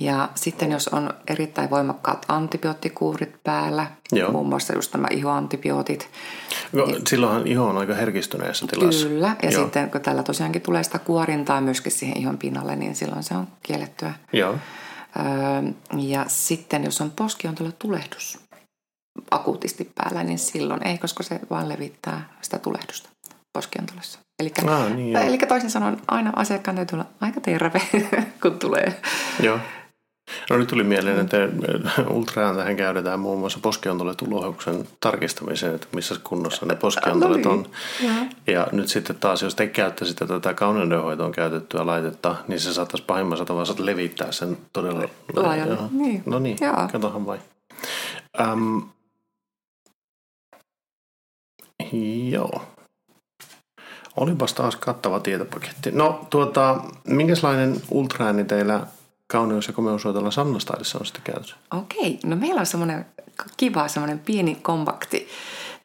Ja 0.00 0.28
sitten 0.34 0.72
jos 0.72 0.88
on 0.88 1.14
erittäin 1.28 1.70
voimakkaat 1.70 2.26
antibioottikuurit 2.28 3.42
päällä, 3.44 3.86
Joo. 4.12 4.32
muun 4.32 4.48
muassa 4.48 4.74
just 4.74 4.94
nämä 4.94 5.08
ihoantibiootit. 5.10 6.10
No, 6.72 6.86
niin, 6.86 7.06
silloinhan 7.06 7.46
iho 7.46 7.66
on 7.66 7.78
aika 7.78 7.94
herkistyneessä 7.94 8.66
tilassa. 8.66 9.06
Kyllä, 9.08 9.36
ja 9.42 9.50
Joo. 9.50 9.62
sitten 9.62 9.90
kun 9.90 10.00
tällä 10.00 10.22
tosiaankin 10.22 10.62
tulee 10.62 10.82
sitä 10.82 10.98
kuorintaa 10.98 11.60
myöskin 11.60 11.92
siihen 11.92 12.18
ihon 12.18 12.38
pinnalle, 12.38 12.76
niin 12.76 12.96
silloin 12.96 13.22
se 13.22 13.34
on 13.34 13.48
kiellettyä. 13.62 14.14
Joo. 14.32 14.54
Öö, 15.16 15.72
ja 15.96 16.24
sitten 16.28 16.84
jos 16.84 17.00
on 17.00 17.10
poskiontolla 17.10 17.72
tulehdus 17.78 18.38
akuutisti 19.30 19.92
päällä, 19.94 20.24
niin 20.24 20.38
silloin 20.38 20.86
ei, 20.86 20.98
koska 20.98 21.22
se 21.22 21.40
vaan 21.50 21.68
levittää 21.68 22.28
sitä 22.42 22.58
tulehdusta 22.58 23.08
poskiontolassa. 23.52 24.18
Eli, 24.38 24.52
ah, 24.66 24.90
niin, 24.90 25.16
eli 25.16 25.38
toisin 25.38 25.70
sanoen 25.70 25.96
aina 26.08 26.32
asiakkaan 26.36 26.76
täytyy 26.76 26.96
olla 26.96 27.08
aika 27.20 27.40
terve, 27.40 27.82
kun 28.42 28.58
tulee. 28.58 29.00
Joo. 29.42 29.58
No 30.50 30.56
nyt 30.56 30.68
tuli 30.68 30.84
mieleen, 30.84 31.18
että 31.18 31.36
ultraan 32.10 32.56
tähän 32.56 32.76
käytetään 32.76 33.20
muun 33.20 33.38
muassa 33.38 33.58
poskiontoletulohuksen 33.62 34.88
tarkistamiseen, 35.00 35.74
että 35.74 35.86
missä 35.94 36.14
kunnossa 36.24 36.66
ne 36.66 36.74
poskiontolet 36.74 37.44
no 37.44 37.52
niin. 37.52 37.66
on. 37.66 37.66
Ja. 38.46 38.54
ja 38.54 38.66
nyt 38.72 38.88
sitten 38.88 39.16
taas, 39.16 39.42
jos 39.42 39.54
te 39.54 39.66
käyttäisitte 39.66 40.26
tätä 40.26 40.54
kauneudenhoitoon 40.54 41.32
käytettyä 41.32 41.86
laitetta, 41.86 42.36
niin 42.48 42.60
se 42.60 42.74
saattaisi 42.74 43.04
pahimmassa 43.04 43.44
tapauksessa 43.44 43.86
levittää 43.86 44.32
sen 44.32 44.58
todella 44.72 45.08
laajalle. 45.36 45.78
Niin. 45.90 46.22
No 46.26 46.38
niin, 46.38 46.56
Jaa. 46.60 46.88
katohan 46.92 47.26
vain. 47.26 47.40
Um, 48.52 48.88
joo. 52.30 52.62
Olipas 54.16 54.54
taas 54.54 54.76
kattava 54.76 55.20
tietopaketti. 55.20 55.90
No 55.90 56.26
tuota, 56.30 56.80
minkälainen 57.06 57.82
ultraääni 57.90 58.44
teillä 58.44 58.86
kauneus- 59.28 59.66
ja 59.66 59.72
komeushoitolla 59.72 60.30
Sannastaidissa 60.30 60.98
on 60.98 61.06
sitten 61.06 61.22
käytössä? 61.32 61.56
Okei, 61.70 62.18
no 62.24 62.36
meillä 62.36 62.60
on 62.60 62.66
semmoinen 62.66 63.06
kiva, 63.56 63.88
semmoinen 63.88 64.18
pieni 64.18 64.54
kompakti, 64.62 65.28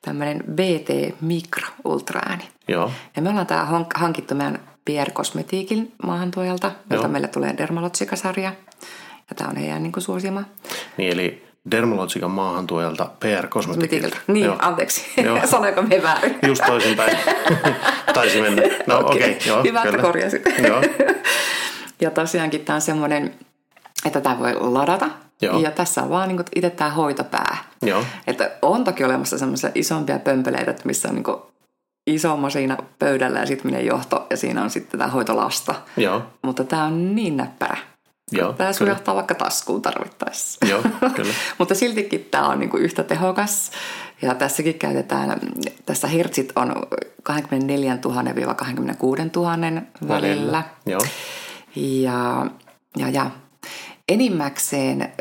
tämmöinen 0.01 0.43
BT 0.51 1.21
Micro 1.21 1.67
Ultraääni. 1.83 2.47
Joo. 2.67 2.91
Ja 3.15 3.21
me 3.21 3.29
ollaan 3.29 3.47
tämä 3.47 3.67
hankittu 3.95 4.35
meidän 4.35 4.59
PR 4.85 5.11
Cosmetiikin 5.11 5.91
maahantuojalta, 6.03 6.71
jolta 6.89 7.07
meillä 7.07 7.27
tulee 7.27 7.57
Dermalogica-sarja. 7.57 8.53
Ja 9.29 9.35
tämä 9.35 9.49
on 9.49 9.55
heidän 9.55 9.83
niin 9.83 9.91
kuin 9.91 10.03
suosima. 10.03 10.43
Niin, 10.97 11.11
eli 11.11 11.43
Dermalogican 11.71 12.31
maahantuojalta 12.31 13.09
PR 13.19 13.47
Cosmetiikilta. 13.47 14.17
Niin, 14.27 14.45
joo. 14.45 14.55
anteeksi. 14.59 15.21
Joo. 15.23 15.39
Sanoiko 15.51 15.81
me 15.81 16.03
väärin? 16.03 16.39
Just 16.47 16.63
toisinpäin. 16.65 17.17
Taisi 18.13 18.41
mennä. 18.41 18.61
No 18.87 18.99
okei, 18.99 19.15
okay. 19.15 19.29
okay, 19.29 19.47
joo. 19.47 19.63
Hyvä, 19.63 19.83
että 19.83 19.97
korjasit. 19.97 20.41
joo. 20.67 20.81
Ja 22.03 22.11
tosiaankin 22.11 22.65
tämä 22.65 22.75
on 22.75 22.81
semmoinen, 22.81 23.35
että 24.05 24.21
tämä 24.21 24.39
voi 24.39 24.53
ladata. 24.59 25.09
Joo. 25.41 25.59
Ja 25.59 25.71
tässä 25.71 26.03
on 26.03 26.09
vaan 26.09 26.27
niin 26.27 26.45
itse 26.55 26.69
tämä 26.69 26.89
hoitopää. 26.89 27.57
Joo. 27.81 28.03
Että 28.27 28.51
on 28.61 28.83
toki 28.83 29.03
olemassa 29.03 29.37
semmoisia 29.37 29.69
isompia 29.75 30.19
pömpeleitä, 30.19 30.75
missä 30.85 31.09
on 31.09 31.15
niin 31.15 31.25
iso 32.07 32.37
masina 32.37 32.77
pöydällä 32.99 33.39
ja 33.39 33.45
sitten 33.45 33.71
menee 33.71 33.85
johto 33.85 34.27
ja 34.29 34.37
siinä 34.37 34.63
on 34.63 34.69
sitten 34.69 34.99
tämä 34.99 35.11
hoitolasta. 35.11 35.75
Joo. 35.97 36.21
Mutta 36.41 36.63
tämä 36.63 36.83
on 36.83 37.15
niin 37.15 37.37
näppärä. 37.37 37.77
Joo, 38.31 38.53
tämä 38.53 38.73
sujahtaa 38.73 39.15
vaikka 39.15 39.35
taskuun 39.35 39.81
tarvittaessa. 39.81 40.65
Joo, 40.65 40.81
kyllä. 41.15 41.33
Mutta 41.59 41.75
siltikin 41.75 42.27
tämä 42.31 42.47
on 42.47 42.59
niinku 42.59 42.77
yhtä 42.77 43.03
tehokas. 43.03 43.71
Ja 44.21 44.35
tässäkin 44.35 44.79
käytetään, 44.79 45.39
tässä 45.85 46.07
hertsit 46.07 46.51
on 46.55 46.75
24 47.23 47.97
000-26 48.05 48.09
000 49.35 49.51
välillä. 49.51 49.83
välillä. 50.07 50.63
Joo. 50.85 51.01
Ja, 51.75 52.45
ja, 52.97 53.09
ja 53.09 53.31
enimmäkseen 54.07 55.13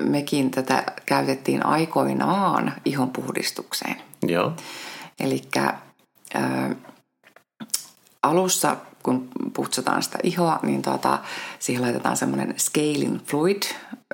mekin 0.00 0.50
tätä 0.50 0.84
käytettiin 1.06 1.66
aikoinaan 1.66 2.72
ihonpuhdistukseen. 2.84 3.96
Joo. 4.22 4.52
Eli 5.20 5.42
alussa, 8.22 8.76
kun 9.02 9.28
puhtsataan 9.54 10.02
sitä 10.02 10.18
ihoa, 10.22 10.58
niin 10.62 10.82
tuota, 10.82 11.18
siihen 11.58 11.82
laitetaan 11.82 12.16
semmoinen 12.16 12.54
scaling 12.58 13.18
fluid 13.26 13.62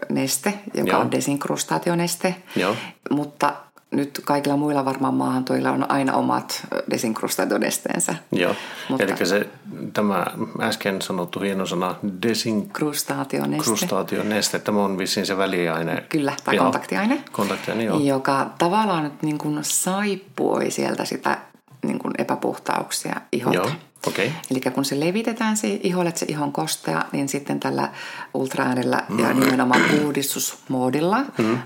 neste, 0.08 0.54
joka 0.74 0.90
Joo. 0.90 1.00
on 1.00 1.10
desinkrustationeste. 1.10 2.34
Joo. 2.56 2.76
Mutta 3.10 3.54
nyt 3.90 4.20
kaikilla 4.24 4.56
muilla 4.56 4.84
varmaan 4.84 5.14
maahantuilla 5.14 5.70
on 5.70 5.90
aina 5.90 6.12
omat 6.12 6.66
desinkrustationesteensä. 6.90 8.14
Joo, 8.32 8.54
Mutta, 8.88 9.04
eli 9.04 9.26
se, 9.26 9.48
tämä 9.92 10.26
äsken 10.60 11.02
sanottu 11.02 11.40
hieno 11.40 11.66
sana 11.66 11.94
desinkrustationeste, 12.22 14.58
tämä 14.58 14.84
on 14.84 14.98
vissiin 14.98 15.26
se 15.26 15.36
väliaine. 15.36 16.04
Kyllä, 16.08 16.32
tai 16.44 16.56
joo. 16.56 16.64
kontaktiaine, 16.64 17.24
kontaktiaine 17.32 17.84
joo. 17.84 17.98
joka 17.98 18.50
tavallaan 18.58 19.04
nyt 19.04 19.22
niin 19.22 19.38
kuin 19.38 19.58
saippuoi 19.62 20.70
sieltä 20.70 21.04
sitä 21.04 21.38
niin 21.82 21.98
kuin 21.98 22.14
epäpuhtauksia 22.18 23.16
iholta. 23.32 23.58
Joo. 23.58 23.70
Okay. 24.06 24.30
Eli 24.50 24.60
kun 24.74 24.84
se 24.84 25.00
levitetään 25.00 25.56
se 25.56 25.80
iholle, 25.82 26.08
että 26.08 26.18
se 26.18 26.26
ihon 26.28 26.52
kostea, 26.52 27.04
niin 27.12 27.28
sitten 27.28 27.60
tällä 27.60 27.88
ultraäänellä 28.34 29.02
mm. 29.08 29.18
ja 29.18 29.34
nimenomaan 29.34 29.82
puhdistusmoodilla 29.90 31.18
mm 31.38 31.58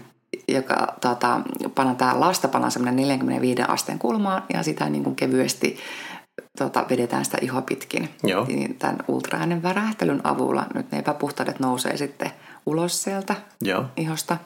joka 0.52 0.94
tota, 1.00 1.40
panna 1.74 1.94
tämä 1.94 2.20
lasta 2.20 2.70
semmoinen 2.70 2.96
45 2.96 3.62
asteen 3.68 3.98
kulmaan 3.98 4.42
ja 4.54 4.62
sitä 4.62 4.88
niin 4.88 5.04
kuin 5.04 5.16
kevyesti 5.16 5.78
tota, 6.58 6.86
vedetään 6.90 7.24
sitä 7.24 7.38
ihoa 7.40 7.62
pitkin. 7.62 8.08
Joo. 8.22 8.44
Niin 8.44 8.74
tämän 8.74 8.98
ultraäänen 9.08 9.62
värähtelyn 9.62 10.26
avulla 10.26 10.66
nyt 10.74 10.92
ne 10.92 10.98
epäpuhtaudet 10.98 11.60
nousee 11.60 11.96
sitten 11.96 12.30
ulos 12.66 13.02
sieltä 13.02 13.34
Joo. 13.60 13.84
ihosta. 13.96 14.36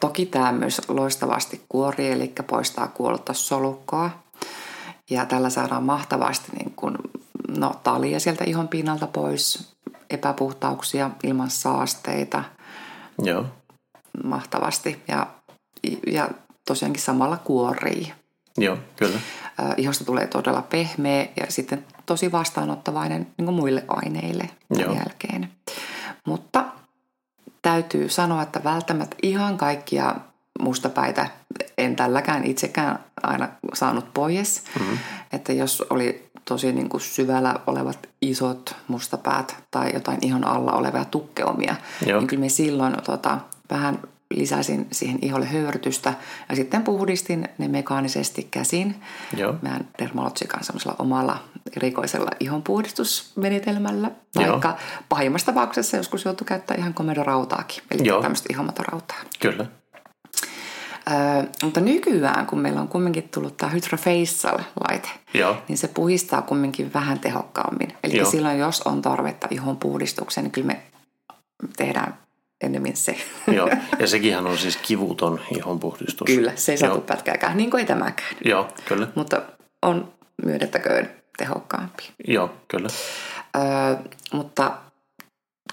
Toki 0.00 0.26
tämä 0.26 0.52
myös 0.52 0.80
loistavasti 0.88 1.60
kuori, 1.68 2.10
eli 2.10 2.32
poistaa 2.46 2.88
kuollutta 2.88 3.32
solukkoa. 3.32 4.10
Ja 5.10 5.26
tällä 5.26 5.50
saadaan 5.50 5.82
mahtavasti 5.82 6.52
niin 6.56 6.72
kuin, 6.76 6.94
no, 7.58 7.74
talia 7.82 8.20
sieltä 8.20 8.44
ihon 8.44 8.68
pinnalta 8.68 9.06
pois, 9.06 9.72
epäpuhtauksia 10.10 11.10
ilman 11.22 11.50
saasteita. 11.50 12.44
Joo 13.22 13.46
mahtavasti 14.24 15.02
ja, 15.08 15.26
ja 16.06 16.28
tosiaankin 16.66 17.02
samalla 17.02 17.36
kuorii. 17.36 18.12
Joo, 18.58 18.78
kyllä. 18.96 19.18
Ihosta 19.76 20.04
tulee 20.04 20.26
todella 20.26 20.62
pehmeä 20.62 21.28
ja 21.36 21.46
sitten 21.48 21.86
tosi 22.06 22.32
vastaanottavainen 22.32 23.26
niin 23.36 23.46
kuin 23.46 23.54
muille 23.54 23.84
aineille 23.88 24.50
Joo. 24.70 24.94
jälkeen. 24.94 25.50
Mutta 26.26 26.64
täytyy 27.62 28.08
sanoa, 28.08 28.42
että 28.42 28.64
välttämättä 28.64 29.16
ihan 29.22 29.58
kaikkia 29.58 30.14
mustapäitä 30.60 31.26
en 31.78 31.96
tälläkään 31.96 32.44
itsekään 32.44 33.04
aina 33.22 33.48
saanut 33.74 34.14
pois. 34.14 34.64
Mm-hmm. 34.78 34.98
Että 35.32 35.52
jos 35.52 35.84
oli 35.90 36.30
tosi 36.44 36.72
niin 36.72 36.88
kuin 36.88 37.00
syvällä 37.00 37.54
olevat 37.66 38.08
isot 38.22 38.76
mustapäät 38.88 39.56
tai 39.70 39.90
jotain 39.94 40.18
ihan 40.22 40.46
alla 40.46 40.72
olevia 40.72 41.04
tukkeomia, 41.04 41.74
Joo. 42.06 42.18
niin 42.18 42.28
kyllä 42.28 42.40
me 42.40 42.48
silloin 42.48 42.94
tota, 43.04 43.38
vähän 43.70 43.98
lisäsin 44.34 44.86
siihen 44.92 45.18
iholle 45.22 45.46
höyrytystä 45.46 46.14
ja 46.48 46.56
sitten 46.56 46.82
puhdistin 46.82 47.48
ne 47.58 47.68
mekaanisesti 47.68 48.48
käsin. 48.50 48.94
Joo. 49.36 49.54
Mä 49.62 49.80
Dermalogican 49.98 50.64
semmoisella 50.64 50.96
omalla 50.98 51.38
erikoisella 51.76 52.30
ihonpuhdistusmenetelmällä. 52.40 54.10
Vaikka 54.36 54.76
pahimmassa 55.08 55.46
tapauksessa 55.46 55.96
joskus 55.96 56.24
joutuu 56.24 56.44
käyttää 56.44 56.76
ihan 56.76 56.94
komedorautaakin, 56.94 57.82
eli 57.90 58.08
Joo. 58.08 58.22
tämmöistä 58.22 58.46
ihomatorautaa. 58.50 59.16
Kyllä. 59.40 59.66
Öö, 61.10 61.42
mutta 61.62 61.80
nykyään, 61.80 62.46
kun 62.46 62.58
meillä 62.58 62.80
on 62.80 62.88
kumminkin 62.88 63.28
tullut 63.28 63.56
tämä 63.56 63.72
Hydrofacial-laite, 63.72 65.08
Joo. 65.34 65.56
niin 65.68 65.78
se 65.78 65.88
puhistaa 65.88 66.42
kumminkin 66.42 66.94
vähän 66.94 67.18
tehokkaammin. 67.18 67.92
Eli 68.04 68.16
Joo. 68.16 68.30
silloin, 68.30 68.58
jos 68.58 68.82
on 68.82 69.02
tarvetta 69.02 69.48
ihon 69.50 69.76
puhdistukseen, 69.76 70.44
niin 70.44 70.52
kyllä 70.52 70.66
me 70.66 70.82
tehdään 71.76 72.18
ennemmin 72.60 72.96
se. 72.96 73.16
Joo, 73.56 73.70
ja 73.98 74.06
sekinhän 74.14 74.46
on 74.46 74.58
siis 74.58 74.76
kivuton 74.76 75.40
ihonpuhdistus. 75.56 76.26
kyllä, 76.26 76.52
se 76.54 76.72
ei 76.72 76.78
satu 76.78 76.92
Joo. 76.92 77.00
pätkääkään, 77.00 77.56
niin 77.56 77.70
kuin 77.70 77.80
ei 77.80 77.86
tämäkään. 77.86 78.36
Joo, 78.44 78.68
kyllä. 78.84 79.08
Mutta 79.14 79.42
on 79.82 80.12
myönnettäköön 80.44 81.10
tehokkaampi. 81.38 82.02
Joo, 82.28 82.50
kyllä. 82.68 82.88
Öö, 83.56 83.96
mutta 84.32 84.72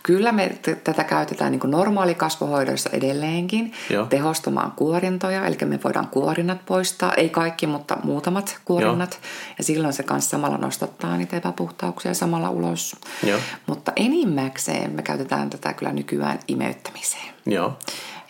kyllä 0.04 0.32
me 0.32 0.50
t- 0.62 0.84
tätä 0.84 1.04
käytetään 1.04 1.52
niin 1.52 1.62
normaalikasvohoidoissa 1.66 2.90
edelleenkin 2.94 3.74
Joo. 3.90 4.06
tehostamaan 4.06 4.72
kuorintoja, 4.72 5.46
eli 5.46 5.58
me 5.66 5.80
voidaan 5.84 6.08
kuorinnat 6.08 6.66
poistaa, 6.66 7.14
ei 7.14 7.30
kaikki, 7.30 7.68
mutta 7.68 7.98
muutamat 8.04 8.60
kuorinnat. 8.66 9.20
Ja 9.58 9.64
silloin 9.64 9.94
se 9.94 10.04
kanssa 10.04 10.30
samalla 10.30 10.58
nostattaa 10.58 11.18
niitä 11.18 11.38
epäpuhtauksia 11.38 12.14
samalla 12.14 12.50
ulos. 12.50 12.96
Joo. 13.24 13.40
Mutta 13.68 13.92
enimmäkseen 13.96 14.92
me 14.92 15.02
käytetään 15.02 15.50
tätä 15.50 15.74
kyllä 15.74 15.94
nykyään 15.94 16.40
imeyttämiseen. 16.48 17.34
Joo, 17.46 17.78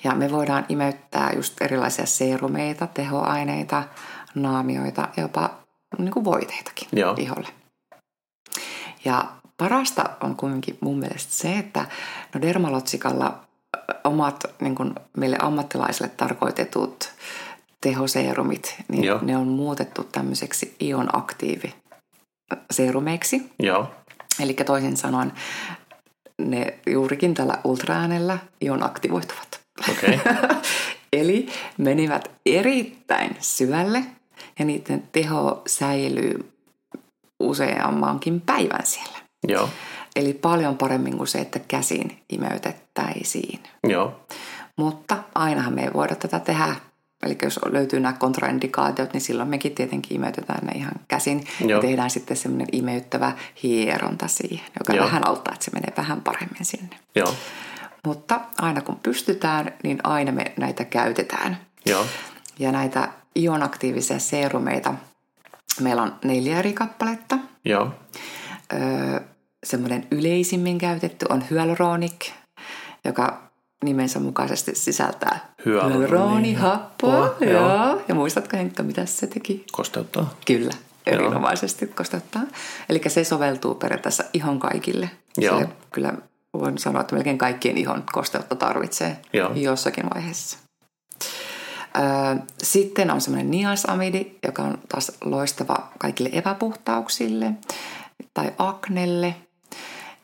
Ja 0.03 0.15
me 0.15 0.31
voidaan 0.31 0.65
imeyttää 0.69 1.31
just 1.36 1.62
erilaisia 1.62 2.05
serumeita, 2.05 2.88
tehoaineita, 2.88 3.83
naamioita 4.36 5.07
jopa 5.17 5.50
niin 5.97 6.12
kuin 6.12 6.25
voiteitakin 6.25 6.88
Joo. 6.91 7.15
iholle. 7.17 7.47
Ja 9.05 9.25
parasta 9.58 10.04
on 10.22 10.36
kuitenkin 10.36 10.78
mun 10.82 11.00
mielestä 11.00 11.34
se, 11.34 11.58
että 11.58 11.86
no 12.36 12.42
Dermalotsikalla 12.42 13.40
omat 14.04 14.44
niin 14.62 14.76
kuin 14.76 14.96
meille 15.18 15.38
ammattilaisille 15.42 16.10
tarkoitetut 16.18 17.10
tehoseerumit, 17.82 18.76
niin 18.88 19.04
Joo. 19.04 19.20
ne 19.22 19.38
on 19.38 19.48
muutettu 19.48 20.04
tämmöiseksi 20.04 20.76
ionaktiivi 20.82 21.76
seerumeiksi. 22.72 23.52
joo, 23.60 23.92
Eli 24.40 24.54
toisin 24.54 24.98
sanoen 24.98 25.32
ne 26.38 26.80
juurikin 26.88 27.34
tällä 27.34 27.58
ultraäänellä 27.64 28.38
ion 28.62 28.84
aktivoituvat. 28.84 29.60
okei. 29.90 30.16
Okay. 30.16 30.56
Eli 31.14 31.50
menivät 31.78 32.32
erittäin 32.46 33.38
syvälle 33.40 34.04
ja 34.60 34.66
niiden 34.66 35.04
teho 35.12 35.62
säilyy 35.68 36.52
useammankin 37.40 38.42
päivän 38.42 38.86
siellä. 38.86 39.16
Joo, 39.48 39.70
Eli 40.15 40.34
paljon 40.34 40.77
paremmin 40.77 41.17
kuin 41.17 41.27
se, 41.27 41.39
että 41.39 41.60
käsin 41.60 42.20
imeytettäisiin. 42.29 43.60
joo, 43.88 44.20
Mutta 44.75 45.17
ainahan 45.36 45.74
me 45.74 45.84
ei 45.84 45.94
voida 45.94 46.15
tätä 46.15 46.39
tehdä. 46.39 46.75
Eli 47.24 47.38
jos 47.44 47.60
löytyy 47.72 48.00
nämä 48.00 48.13
kontraindikaatiot, 48.13 49.13
niin 49.13 49.22
silloin 49.22 49.50
mekin 49.50 49.75
tietenkin 49.75 50.15
imeytetään 50.17 50.65
ne 50.67 50.72
ihan 50.75 50.91
käsin. 51.08 51.48
Joo. 51.62 51.70
Ja 51.70 51.79
tehdään 51.79 52.10
sitten 52.10 52.38
semmoinen 52.38 52.67
imeyttävä 52.72 53.32
hieronta 53.63 54.27
siihen, 54.27 54.65
joka 54.79 54.94
Joo. 54.94 55.06
vähän 55.06 55.27
auttaa, 55.27 55.53
että 55.53 55.65
se 55.65 55.72
menee 55.74 55.94
vähän 55.98 56.22
paremmin 56.22 56.65
sinne. 56.65 56.96
joo, 57.15 57.34
Mutta 58.06 58.41
aina 58.58 58.82
kun 58.82 59.00
pystytään, 59.03 59.74
niin 59.84 60.00
aina 60.03 60.32
me 60.32 60.51
näitä 60.58 60.86
käytetään. 60.86 61.58
joo, 61.86 62.06
Ja 62.60 62.72
näitä 62.72 63.10
ionaktiivisia 63.39 64.20
seerumeita, 64.20 64.94
meillä 65.82 66.01
on 66.01 66.15
neljä 66.24 66.60
eri 66.60 66.74
kappaletta. 66.74 67.38
joo, 67.65 67.91
Öö, 68.74 69.19
semmoinen 69.65 70.07
yleisimmin 70.12 70.77
käytetty 70.77 71.25
on 71.29 71.43
hyaluronic, 71.50 72.31
joka 73.05 73.47
nimensä 73.83 74.19
mukaisesti 74.19 74.75
sisältää 74.75 75.53
Hyaluroni- 75.65 75.97
hyaluronihappoa. 75.97 77.36
Joo. 77.39 77.51
Joo. 77.51 78.01
Ja 78.07 78.15
muistatko 78.15 78.57
Henkka, 78.57 78.83
mitä 78.83 79.05
se 79.05 79.27
teki? 79.27 79.65
kosteuttaa. 79.71 80.33
Kyllä, 80.45 80.74
erinomaisesti 81.05 81.88
kosteuttaa. 81.88 82.41
Eli 82.89 83.01
se 83.07 83.24
soveltuu 83.24 83.75
periaatteessa 83.75 84.24
ihan 84.33 84.59
kaikille. 84.59 85.09
Joo. 85.38 85.59
Se 85.59 85.67
kyllä 85.93 86.13
voin 86.53 86.77
sanoa, 86.77 87.01
että 87.01 87.15
melkein 87.15 87.38
kaikkien 87.38 87.77
ihon 87.77 88.03
kosteutta 88.12 88.55
tarvitsee 88.55 89.17
Joo. 89.33 89.51
jossakin 89.53 90.05
vaiheessa. 90.15 90.57
Sitten 92.63 93.12
on 93.12 93.21
semmoinen 93.21 93.51
niasamidi, 93.51 94.31
joka 94.45 94.62
on 94.63 94.77
taas 94.89 95.12
loistava 95.24 95.89
kaikille 95.97 96.29
epäpuhtauksille 96.33 97.51
tai 98.34 98.53
aknelle. 98.58 99.36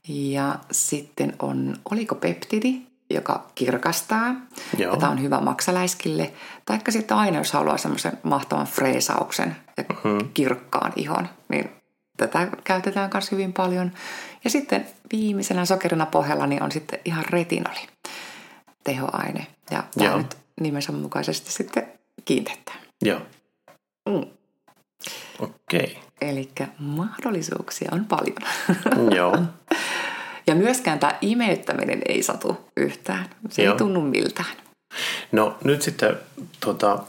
Ja 0.08 0.56
sitten 0.71 1.34
on 1.39 1.77
olikopeptidi, 1.91 2.82
joka 3.10 3.51
kirkastaa. 3.56 4.36
Joo. 4.77 4.97
Tämä 4.97 5.12
on 5.12 5.21
hyvä 5.21 5.39
maksaläiskille. 5.41 6.34
Taikka 6.65 6.91
sitten 6.91 7.17
aina, 7.17 7.38
jos 7.38 7.51
haluaa 7.53 7.77
semmoisen 7.77 8.17
mahtavan 8.23 8.67
freesauksen 8.67 9.56
ja 9.77 9.84
Mhm. 9.84 10.17
kirkkaan 10.34 10.93
ihon, 10.95 11.29
niin 11.49 11.69
tätä 12.17 12.47
käytetään 12.63 13.10
myös 13.13 13.32
hyvin 13.32 13.53
paljon. 13.53 13.91
Ja 14.43 14.49
sitten 14.49 14.88
viimeisenä 15.12 15.65
sokerina 15.65 16.06
pohjalla 16.06 16.47
niin 16.47 16.63
on 16.63 16.71
sitten 16.71 16.99
ihan 17.06 17.25
retinoli 17.29 17.88
tehoaine. 18.84 19.47
Ja 19.71 19.84
tämä 19.97 20.10
Joo. 20.10 20.17
nyt 20.17 20.38
nimensä 20.62 20.91
mukaisesti 20.91 21.51
sitten 21.51 21.88
kiintettää. 22.25 22.75
Joo, 23.06 23.19
Mm. 24.10 24.25
Okei. 25.39 25.98
Eli 26.22 26.50
mahdollisuuksia 26.80 27.89
on 27.91 28.06
paljon. 28.06 28.38
Joo, 29.15 29.38
ja 30.48 30.56
myöskään 30.56 31.00
tämä 31.00 31.17
imeyttäminen 31.22 32.02
ei 32.08 32.24
satu 32.24 32.58
yhtään. 32.78 33.26
Se 33.50 33.63
Joo. 33.63 33.74
ei 33.74 33.78
tunnu 33.78 34.02
miltään. 34.02 34.56
No 35.32 35.58
nyt 35.63 35.82
sitten 35.82 36.17
tota, 36.60 37.00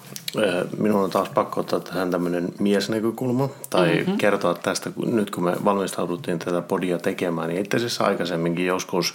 minun 0.78 1.04
on 1.04 1.10
taas 1.10 1.28
pakko 1.28 1.60
ottaa 1.60 1.80
tähän 1.80 2.10
tämmöinen 2.10 2.48
miesnäkökulma 2.58 3.48
tai 3.70 3.96
mm-hmm. 3.96 4.18
kertoa 4.18 4.54
tästä, 4.54 4.90
kun, 4.90 5.16
nyt 5.16 5.30
kun 5.30 5.44
me 5.44 5.52
valmistauduttiin 5.64 6.38
tätä 6.38 6.62
podia 6.62 6.98
tekemään, 6.98 7.48
niin 7.48 7.60
itse 7.60 7.76
asiassa 7.76 8.04
aikaisemminkin 8.04 8.66
joskus, 8.66 9.14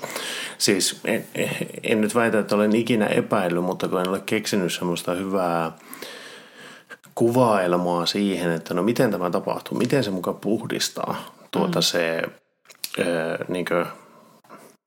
siis 0.58 1.00
en, 1.06 1.26
en 1.84 2.02
nyt 2.02 2.16
väitä, 2.16 2.40
että 2.40 2.56
olen 2.56 2.76
ikinä 2.76 3.06
epäillyt, 3.06 3.64
mutta 3.64 3.88
kun 3.88 4.02
en 4.02 4.10
ole 4.10 4.22
keksinyt 4.26 4.74
semmoista 4.74 5.14
hyvää 5.14 5.72
kuvailmaa 7.20 8.06
siihen, 8.06 8.52
että 8.52 8.74
no 8.74 8.84
miten 8.84 9.12
tämä 9.12 9.30
tapahtuu, 9.30 9.78
miten 9.78 10.04
se 10.04 10.12
muka 10.12 10.34
puhdistaa 10.34 11.16
tuota 11.52 11.80
mm. 11.80 11.84
se 11.84 12.22
ö, 13.00 13.38
niinkö, 13.48 13.86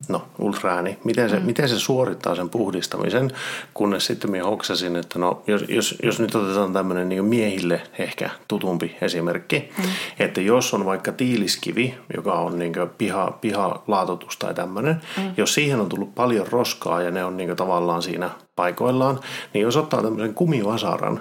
no, 0.07 0.21
ultraääni, 0.39 0.97
miten 1.03 1.29
se, 1.29 1.39
mm. 1.39 1.45
miten 1.45 1.69
se 1.69 1.79
suorittaa 1.79 2.35
sen 2.35 2.49
puhdistamisen, 2.49 3.31
kunnes 3.73 4.05
sitten 4.05 4.31
minä 4.31 4.43
hoksasin, 4.43 4.95
että 4.95 5.19
no, 5.19 5.43
jos, 5.47 5.63
jos, 5.67 5.95
jos 6.03 6.19
nyt 6.19 6.35
otetaan 6.35 6.73
tämmöinen 6.73 7.09
niin 7.09 7.25
miehille 7.25 7.81
ehkä 7.99 8.29
tutumpi 8.47 8.97
esimerkki, 9.01 9.71
mm. 9.77 9.83
että 10.19 10.41
jos 10.41 10.73
on 10.73 10.85
vaikka 10.85 11.11
tiiliskivi, 11.11 11.95
joka 12.15 12.33
on 12.33 12.59
niin 12.59 12.73
piha, 12.97 13.37
pihalaatotus 13.41 14.37
tai 14.37 14.53
tämmöinen, 14.53 15.01
mm. 15.17 15.33
jos 15.37 15.53
siihen 15.53 15.79
on 15.79 15.89
tullut 15.89 16.15
paljon 16.15 16.47
roskaa 16.47 17.01
ja 17.01 17.11
ne 17.11 17.25
on 17.25 17.37
niin 17.37 17.55
tavallaan 17.55 18.01
siinä 18.01 18.29
paikoillaan, 18.55 19.19
niin 19.53 19.63
jos 19.63 19.77
ottaa 19.77 20.01
tämmöisen 20.01 20.33
kumivasaran 20.33 21.19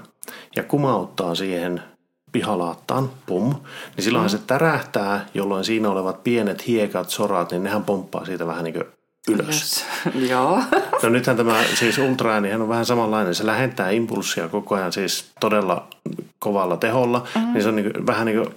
ja 0.57 0.63
kumauttaa 0.63 1.35
siihen 1.35 1.83
pihalaattaan, 2.33 3.11
pum, 3.27 3.55
niin 3.97 4.05
silloin 4.05 4.25
mm. 4.25 4.29
se 4.29 4.39
tärähtää, 4.39 5.27
jolloin 5.35 5.65
siinä 5.65 5.91
olevat 5.91 6.25
pienet 6.25 6.67
hiekat, 6.67 7.11
sorat, 7.11 7.51
niin 7.51 7.63
nehän 7.63 7.85
pomppaa 7.85 8.25
siitä 8.25 8.47
vähän 8.47 8.65
niin 8.65 8.75
kuin 8.75 8.85
ylös. 9.29 9.47
Yes. 9.47 9.85
Joo. 10.31 10.63
No 11.03 11.09
nythän 11.09 11.37
tämä 11.37 11.65
siis 11.75 11.99
ultraäänihän 11.99 12.63
on 12.63 12.69
vähän 12.69 12.87
samanlainen. 12.87 13.35
Se 13.35 13.47
lähettää 13.47 13.91
impulssia 13.91 14.49
koko 14.49 14.75
ajan 14.75 14.93
siis 14.93 15.31
todella 15.41 15.89
kovalla 16.39 16.77
teholla. 16.77 17.27
Mm. 17.35 17.53
Niin 17.53 17.63
se 17.63 17.69
on 17.69 17.77
niin 17.77 17.93
kuin, 17.93 18.07
vähän 18.07 18.27
niin 18.27 18.43
kuin 18.43 18.55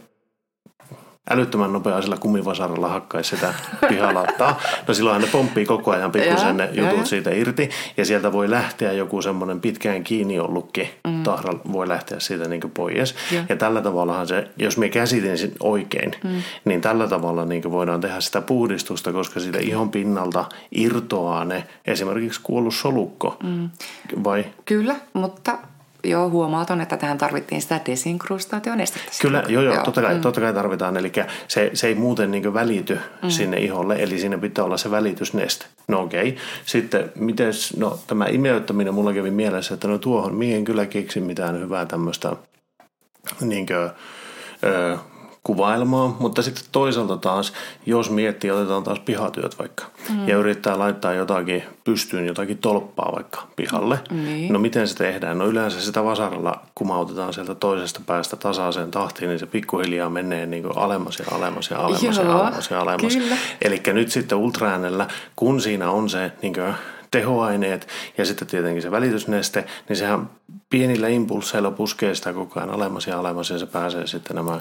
älyttömän 1.29 1.73
nopea 1.73 2.01
sillä 2.01 2.17
kumivasaralla 2.17 2.87
hakkaisi 2.87 3.29
sitä 3.29 3.53
pihalaattaa. 3.89 4.59
No 4.87 4.93
silloin 4.93 5.21
ne 5.21 5.27
pomppii 5.27 5.65
koko 5.65 5.91
ajan 5.91 6.11
pikkusen 6.11 6.57
ne 6.57 6.69
jutut 6.73 6.95
joo. 6.97 7.05
siitä 7.05 7.31
irti. 7.31 7.69
Ja 7.97 8.05
sieltä 8.05 8.31
voi 8.31 8.49
lähteä 8.49 8.91
joku 8.91 9.21
semmoinen 9.21 9.61
pitkään 9.61 10.03
kiinni 10.03 10.39
ollutkin 10.39 10.89
mm. 11.07 11.23
tahra 11.23 11.53
voi 11.71 11.87
lähteä 11.87 12.19
siitä 12.19 12.47
niin 12.47 12.71
pois. 12.73 13.15
Joo. 13.31 13.43
Ja 13.49 13.55
tällä 13.55 13.81
tavallahan 13.81 14.27
se, 14.27 14.47
jos 14.57 14.77
me 14.77 14.89
käsitin 14.89 15.37
sen 15.37 15.51
oikein, 15.59 16.11
mm. 16.23 16.41
niin 16.65 16.81
tällä 16.81 17.07
tavalla 17.07 17.45
niin 17.45 17.71
voidaan 17.71 18.01
tehdä 18.01 18.21
sitä 18.21 18.41
puhdistusta, 18.41 19.13
koska 19.13 19.39
siitä 19.39 19.59
ihon 19.59 19.91
pinnalta 19.91 20.45
irtoaa 20.71 21.45
ne 21.45 21.63
esimerkiksi 21.85 22.39
kuollut 22.43 22.75
solukko. 22.75 23.37
Mm. 23.43 23.69
Vai? 24.23 24.45
Kyllä, 24.65 24.95
mutta 25.13 25.57
joo, 26.09 26.29
huomautan, 26.29 26.81
että 26.81 26.97
tähän 26.97 27.17
tarvittiin 27.17 27.61
sitä 27.61 27.81
desinkrustaation 27.85 28.81
estettä. 28.81 29.11
Kyllä, 29.21 29.43
joo, 29.47 29.63
joo, 29.63 29.83
totta 29.83 30.01
kai, 30.01 30.15
mm. 30.15 30.21
totta 30.21 30.41
kai 30.41 30.53
tarvitaan. 30.53 30.97
Eli 30.97 31.11
se, 31.47 31.71
se 31.73 31.87
ei 31.87 31.95
muuten 31.95 32.31
niin 32.31 32.53
välity 32.53 32.99
mm. 33.23 33.29
sinne 33.29 33.57
iholle, 33.57 33.95
eli 33.95 34.19
siinä 34.19 34.37
pitää 34.37 34.65
olla 34.65 34.77
se 34.77 34.91
välitysneste. 34.91 35.65
No 35.87 36.01
okei. 36.01 36.29
Okay. 36.29 36.41
Sitten, 36.65 37.11
mites, 37.15 37.77
no 37.77 37.99
tämä 38.07 38.25
imeyttäminen 38.25 38.93
mulla 38.93 39.13
kävi 39.13 39.31
mielessä, 39.31 39.73
että 39.73 39.87
no 39.87 39.97
tuohon, 39.97 40.35
mihin 40.35 40.65
kyllä 40.65 40.85
keksi 40.85 41.21
mitään 41.21 41.59
hyvää 41.59 41.85
tämmöistä 41.85 42.35
niin 43.41 43.65
kuin, 43.65 43.89
ö, 44.63 44.97
kuvailmaa, 45.45 46.17
mutta 46.19 46.41
sitten 46.41 46.63
toisaalta 46.71 47.17
taas, 47.17 47.53
jos 47.85 48.09
miettii, 48.09 48.51
otetaan 48.51 48.83
taas 48.83 48.99
pihatyöt 48.99 49.59
vaikka, 49.59 49.83
mm. 50.09 50.27
ja 50.27 50.37
yrittää 50.37 50.79
laittaa 50.79 51.13
jotakin 51.13 51.63
pystyyn, 51.83 52.25
jotakin 52.25 52.57
tolppaa 52.57 53.11
vaikka 53.15 53.47
pihalle, 53.55 53.99
niin. 54.11 54.53
no 54.53 54.59
miten 54.59 54.87
se 54.87 54.95
tehdään? 54.95 55.37
No 55.37 55.47
yleensä 55.47 55.81
sitä 55.81 56.03
vasaralla 56.03 56.61
kumautetaan 56.75 57.33
sieltä 57.33 57.55
toisesta 57.55 58.01
päästä 58.05 58.35
tasaiseen 58.35 58.91
tahtiin, 58.91 59.29
niin 59.29 59.39
se 59.39 59.45
pikkuhiljaa 59.45 60.09
menee 60.09 60.45
niin 60.45 60.63
kuin 60.63 60.77
alemmas 60.77 61.19
ja 61.19 61.25
alemmas 61.31 61.69
ja 61.69 61.77
alemmas 61.77 62.17
Joo, 62.17 62.25
ja 62.25 62.37
alemmas 62.37 62.71
ja 62.71 62.79
alemmas. 62.79 63.17
Eli 63.61 63.81
nyt 63.93 64.11
sitten 64.11 64.37
ultraäänellä, 64.37 65.07
kun 65.35 65.61
siinä 65.61 65.91
on 65.91 66.09
se 66.09 66.31
niin 66.41 66.53
kuin 66.53 66.73
tehoaineet 67.11 67.87
ja 68.17 68.25
sitten 68.25 68.47
tietenkin 68.47 68.81
se 68.81 68.91
välitysneste, 68.91 69.65
niin 69.89 69.97
sehän 69.97 70.29
pienillä 70.75 71.07
impulseilla 71.07 71.71
puskee 71.71 72.15
sitä 72.15 72.33
koko 72.33 72.59
ajan 72.59 72.69
alemmas 72.69 73.07
ja 73.07 73.19
alemmas 73.19 73.49
ja 73.49 73.59
se 73.59 73.65
pääsee 73.65 74.07
sitten 74.07 74.35
nämä 74.35 74.59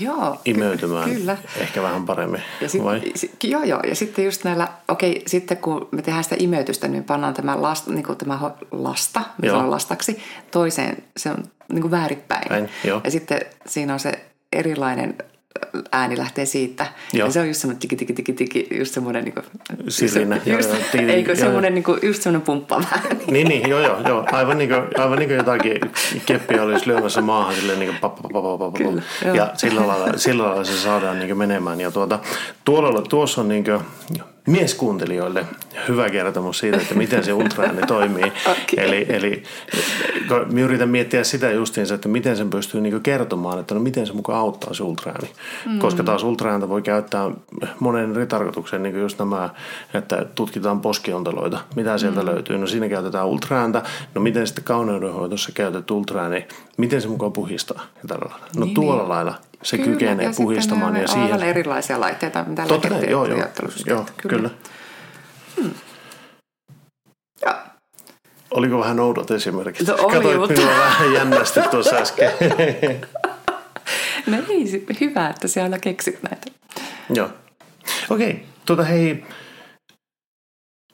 joo, 0.00 0.40
imeytymään 0.44 1.10
kyllä. 1.10 1.36
ehkä 1.56 1.82
vähän 1.82 2.06
paremmin. 2.06 2.42
Ja 2.60 2.68
sit, 2.68 2.84
vai? 2.84 3.00
Si, 3.14 3.30
joo, 3.44 3.62
joo. 3.62 3.80
Ja 3.88 3.94
sitten 3.94 4.24
just 4.24 4.44
näillä, 4.44 4.68
okei, 4.88 5.22
sitten 5.26 5.56
kun 5.56 5.88
me 5.90 6.02
tehdään 6.02 6.24
sitä 6.24 6.36
imeytystä, 6.38 6.88
niin 6.88 7.04
pannaan 7.04 7.34
tämä, 7.34 7.62
lasta, 7.62 7.92
niin 7.92 8.04
kuin 8.04 8.18
tämä 8.18 8.50
lasta, 8.70 9.20
mikä 9.42 9.56
on 9.56 9.70
lastaksi, 9.70 10.22
toiseen, 10.50 10.96
se 11.16 11.30
on 11.30 11.44
niin 11.72 11.82
kuin 11.82 11.90
väärinpäin. 11.90 12.48
Päin, 12.48 12.68
joo. 12.84 13.00
Ja 13.04 13.10
sitten 13.10 13.40
siinä 13.66 13.92
on 13.92 14.00
se 14.00 14.12
erilainen 14.52 15.14
ääni 15.92 16.18
lähtee 16.18 16.46
siitä. 16.46 16.86
Joo. 17.12 17.26
Ja 17.26 17.32
se 17.32 17.40
on 17.40 17.46
just 17.46 17.60
semmoinen 17.60 17.80
tiki, 17.80 17.96
tiki, 17.96 18.12
tiki, 18.12 18.32
tiki, 18.32 18.68
just 18.78 18.94
semmoinen 18.94 19.24
niin 19.24 19.34
kuin, 19.34 19.44
Sirinä. 19.88 20.36
Just, 20.36 20.46
joo, 20.46 20.78
joo, 20.78 20.86
tiki, 20.92 21.04
eikö 21.04 21.30
joo, 21.30 21.36
semmoinen 21.36 21.74
niin 21.74 21.84
kuin, 21.84 21.98
just 22.02 22.22
semmoinen 22.22 22.46
pumppaava 22.46 22.86
ääni. 22.92 23.24
Niin, 23.30 23.48
niin, 23.48 23.68
joo, 23.68 23.80
joo, 23.80 24.00
joo. 24.08 24.26
Aivan 24.32 24.58
niin 24.58 24.70
kuin, 24.70 24.82
aivan 24.98 25.18
niin 25.18 25.28
kuin 25.28 25.36
jotakin 25.36 25.80
keppiä 26.26 26.62
olisi 26.62 26.86
lyömässä 26.86 27.20
maahan 27.20 27.54
silleen 27.54 27.78
niin 27.78 27.90
kuin 27.90 28.00
pap, 28.00 28.16
pap, 28.22 28.32
pap, 28.32 28.58
pap, 28.58 28.74
Kyllä, 28.74 29.02
Ja 29.34 29.50
sillä 29.54 29.86
lailla, 29.86 30.12
sillä 30.16 30.42
lailla 30.44 30.64
se 30.64 30.76
saadaan 30.76 31.18
niin 31.18 31.28
kuin 31.28 31.38
menemään. 31.38 31.80
Ja 31.80 31.90
tuota, 31.90 32.18
tuolla, 32.64 33.02
tuossa 33.02 33.40
on 33.40 33.48
niin 33.48 33.64
kuin, 33.64 33.80
mieskuuntelijoille 34.46 35.46
hyvä 35.88 36.10
kertomus 36.10 36.58
siitä, 36.58 36.76
että 36.76 36.94
miten 36.94 37.24
se 37.24 37.32
ultraääni 37.32 37.82
toimii. 37.82 38.24
okay. 38.52 38.84
Eli, 38.84 39.06
eli 39.08 39.42
minä 40.52 40.64
yritän 40.64 40.88
miettiä 40.88 41.24
sitä 41.24 41.50
justiinsa, 41.50 41.94
että 41.94 42.08
miten 42.08 42.36
sen 42.36 42.50
pystyy 42.50 42.80
niin 42.80 43.00
kertomaan, 43.00 43.60
että 43.60 43.74
no 43.74 43.80
miten 43.80 44.06
se 44.06 44.12
mukaan 44.12 44.38
auttaa 44.38 44.74
se 44.74 44.82
ultraääni. 44.82 45.30
Mm. 45.66 45.78
Koska 45.78 46.02
taas 46.02 46.22
ultraääntä 46.22 46.68
voi 46.68 46.82
käyttää 46.82 47.30
monen 47.80 48.16
eri 48.16 48.26
tarkoitukseen, 48.26 48.82
niin 48.82 48.92
kuin 48.92 49.02
just 49.02 49.18
nämä, 49.18 49.50
että 49.94 50.26
tutkitaan 50.34 50.80
poskionteloita, 50.80 51.58
mitä 51.76 51.98
sieltä 51.98 52.20
mm. 52.20 52.26
löytyy. 52.26 52.58
No 52.58 52.66
siinä 52.66 52.88
käytetään 52.88 53.26
ultraääntä. 53.26 53.82
No 54.14 54.20
miten 54.20 54.46
sitten 54.46 54.64
kauneudenhoidossa 54.64 55.52
käytetty 55.54 55.94
ultraääni, 55.94 56.46
miten 56.76 57.02
se 57.02 57.08
mukaan 57.08 57.32
puhistaa. 57.32 57.82
No 58.56 58.64
niin, 58.64 58.74
tuolla 58.74 59.02
niin. 59.02 59.08
lailla 59.08 59.34
se 59.66 59.78
kyllä, 59.78 59.90
kykenee 59.90 60.26
ja 60.26 60.32
puhistamaan. 60.36 60.96
Ja, 60.96 61.08
siihen... 61.08 61.42
erilaisia 61.42 62.00
laitteita, 62.00 62.44
mitä 62.44 62.66
Totta 62.66 62.88
kai, 62.88 63.10
joo, 63.10 63.26
joo, 63.26 63.38
joo, 63.86 64.06
kyllä. 64.16 64.36
kyllä. 64.36 64.50
Hmm. 65.56 65.70
Ja. 67.42 67.66
Oliko 68.50 68.78
vähän 68.78 69.00
oudot 69.00 69.30
esimerkit? 69.30 69.86
No 69.86 69.94
oli, 69.94 70.14
Katoit 70.14 70.38
mutta... 70.38 70.60
minua 70.60 70.78
vähän 70.78 71.12
jännästi 71.12 71.60
tuossa 71.70 71.96
äsken. 71.96 72.30
no 74.26 74.36
ei, 74.48 74.86
hyvä, 75.00 75.28
että 75.28 75.48
siellä 75.48 75.78
keksit 75.78 76.22
näitä. 76.22 76.46
Joo. 77.14 77.28
Okei, 78.10 78.30
okay, 78.30 78.42
tuota 78.66 78.82
hei, 78.84 79.24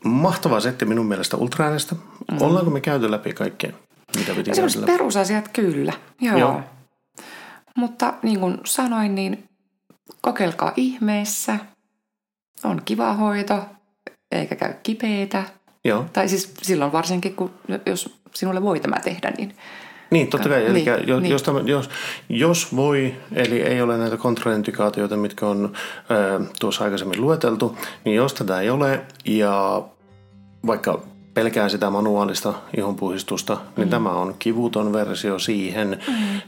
mahtava 0.05 0.61
setti 0.61 0.85
minun 0.85 1.07
mielestä 1.07 1.37
ultraäänestä. 1.37 1.95
Mm. 1.95 2.43
Ollaanko 2.43 2.71
me 2.71 2.81
käyty 2.81 3.11
läpi 3.11 3.33
kaikkea, 3.33 3.73
mitä 4.17 4.35
piti 4.35 4.51
käydä 4.51 4.67
läpi? 4.77 4.93
perusasiat 4.93 5.49
kyllä, 5.49 5.93
joo. 6.21 6.39
joo. 6.39 6.63
Mutta 7.77 8.15
niin 8.23 8.41
kuin 8.41 8.59
sanoin, 8.65 9.15
niin 9.15 9.49
kokeilkaa 10.21 10.73
ihmeessä. 10.77 11.59
On 12.65 12.83
kiva 12.85 13.15
hoito, 13.15 13.65
eikä 14.33 14.57
käy 14.57 14.75
kipeitä. 14.83 15.45
Joo. 15.85 16.05
Tai 16.13 16.29
siis 16.29 16.55
silloin 16.63 16.93
varsinkin, 16.93 17.37
kun 17.37 17.51
jos 17.87 18.19
sinulle 18.35 18.63
voi 18.63 18.81
tämä 18.81 18.97
tehdä, 19.05 19.33
niin 19.39 19.55
niin, 20.13 20.29
totta 20.29 20.49
kai. 20.49 20.67
Eli 20.67 20.73
niin, 20.73 20.87
jos, 21.07 21.23
niin. 21.23 21.31
Jos, 21.31 21.43
tämä, 21.43 21.61
jos, 21.61 21.91
jos 22.29 22.77
voi, 22.77 23.15
eli 23.33 23.63
ei 23.63 23.83
ole 23.83 23.99
näitä 23.99 24.17
kontraindikaatioita, 24.17 25.17
mitkä 25.17 25.47
on 25.47 25.73
äh, 25.75 26.49
tuossa 26.61 26.85
aikaisemmin 26.85 27.21
lueteltu, 27.21 27.77
niin 28.05 28.17
jos 28.17 28.35
tätä 28.35 28.61
ei 28.61 28.71
ole 28.71 29.01
ja 29.25 29.83
vaikka 30.67 31.03
pelkää 31.35 31.69
sitä 31.69 31.91
manuaalista 31.91 32.55
ihonpuhistusta, 32.77 33.59
niin 33.77 33.89
mm. 33.89 33.91
tämä 33.91 34.11
on 34.11 34.35
kivuton 34.39 34.93
versio 34.93 35.39
siihen. 35.39 35.99
Mm. 36.09 36.41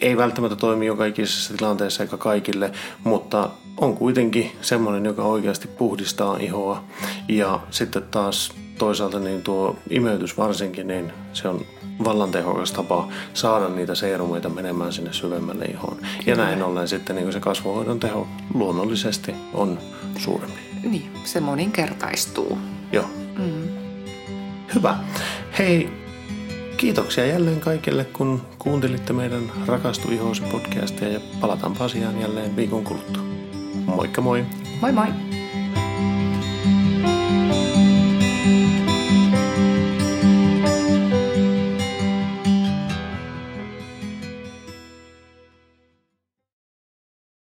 Ei 0.00 0.16
välttämättä 0.16 0.56
toimi 0.56 0.86
jo 0.86 0.96
kaikissa 0.96 1.56
tilanteissa 1.56 2.02
eikä 2.02 2.16
kaikille, 2.16 2.72
mutta 3.04 3.50
on 3.76 3.96
kuitenkin 3.96 4.52
semmoinen, 4.60 5.04
joka 5.04 5.22
oikeasti 5.22 5.68
puhdistaa 5.68 6.36
ihoa. 6.36 6.84
Ja 7.28 7.60
sitten 7.70 8.02
taas 8.10 8.52
toisaalta 8.78 9.18
niin 9.18 9.42
tuo 9.42 9.76
imeytys 9.90 10.38
varsinkin, 10.38 10.86
niin 10.86 11.12
se 11.32 11.48
on 11.48 11.60
vallan 12.04 12.30
tehokas 12.30 12.72
tapa 12.72 13.08
saada 13.34 13.68
niitä 13.68 13.94
seerumeita 13.94 14.48
menemään 14.48 14.92
sinne 14.92 15.12
syvemmälle 15.12 15.64
ihoon. 15.64 15.96
Kyllä. 15.96 16.10
Ja 16.26 16.36
näin 16.36 16.62
ollen 16.62 16.88
sitten 16.88 17.16
niin 17.16 17.32
se 17.32 17.40
kasvohoidon 17.40 18.00
teho 18.00 18.26
luonnollisesti 18.54 19.34
on 19.54 19.78
suurempi. 20.18 20.60
Niin, 20.82 21.10
se 21.24 21.40
moninkertaistuu. 21.40 22.58
Joo. 22.92 23.06
Mm. 23.38 23.68
Hyvä. 24.74 24.96
Hei, 25.58 25.90
kiitoksia 26.76 27.26
jälleen 27.26 27.60
kaikille, 27.60 28.04
kun 28.04 28.42
kuuntelitte 28.58 29.12
meidän 29.12 29.42
Rakastu 29.66 30.10
ihoosi 30.10 30.42
podcastia 30.42 31.08
ja 31.08 31.20
palataanpa 31.40 31.84
asiaan 31.84 32.20
jälleen 32.20 32.56
viikon 32.56 32.84
kuluttua. 32.84 33.22
Moikka 33.86 34.20
moi! 34.20 34.44
Moi 34.80 34.92
moi! 34.92 35.31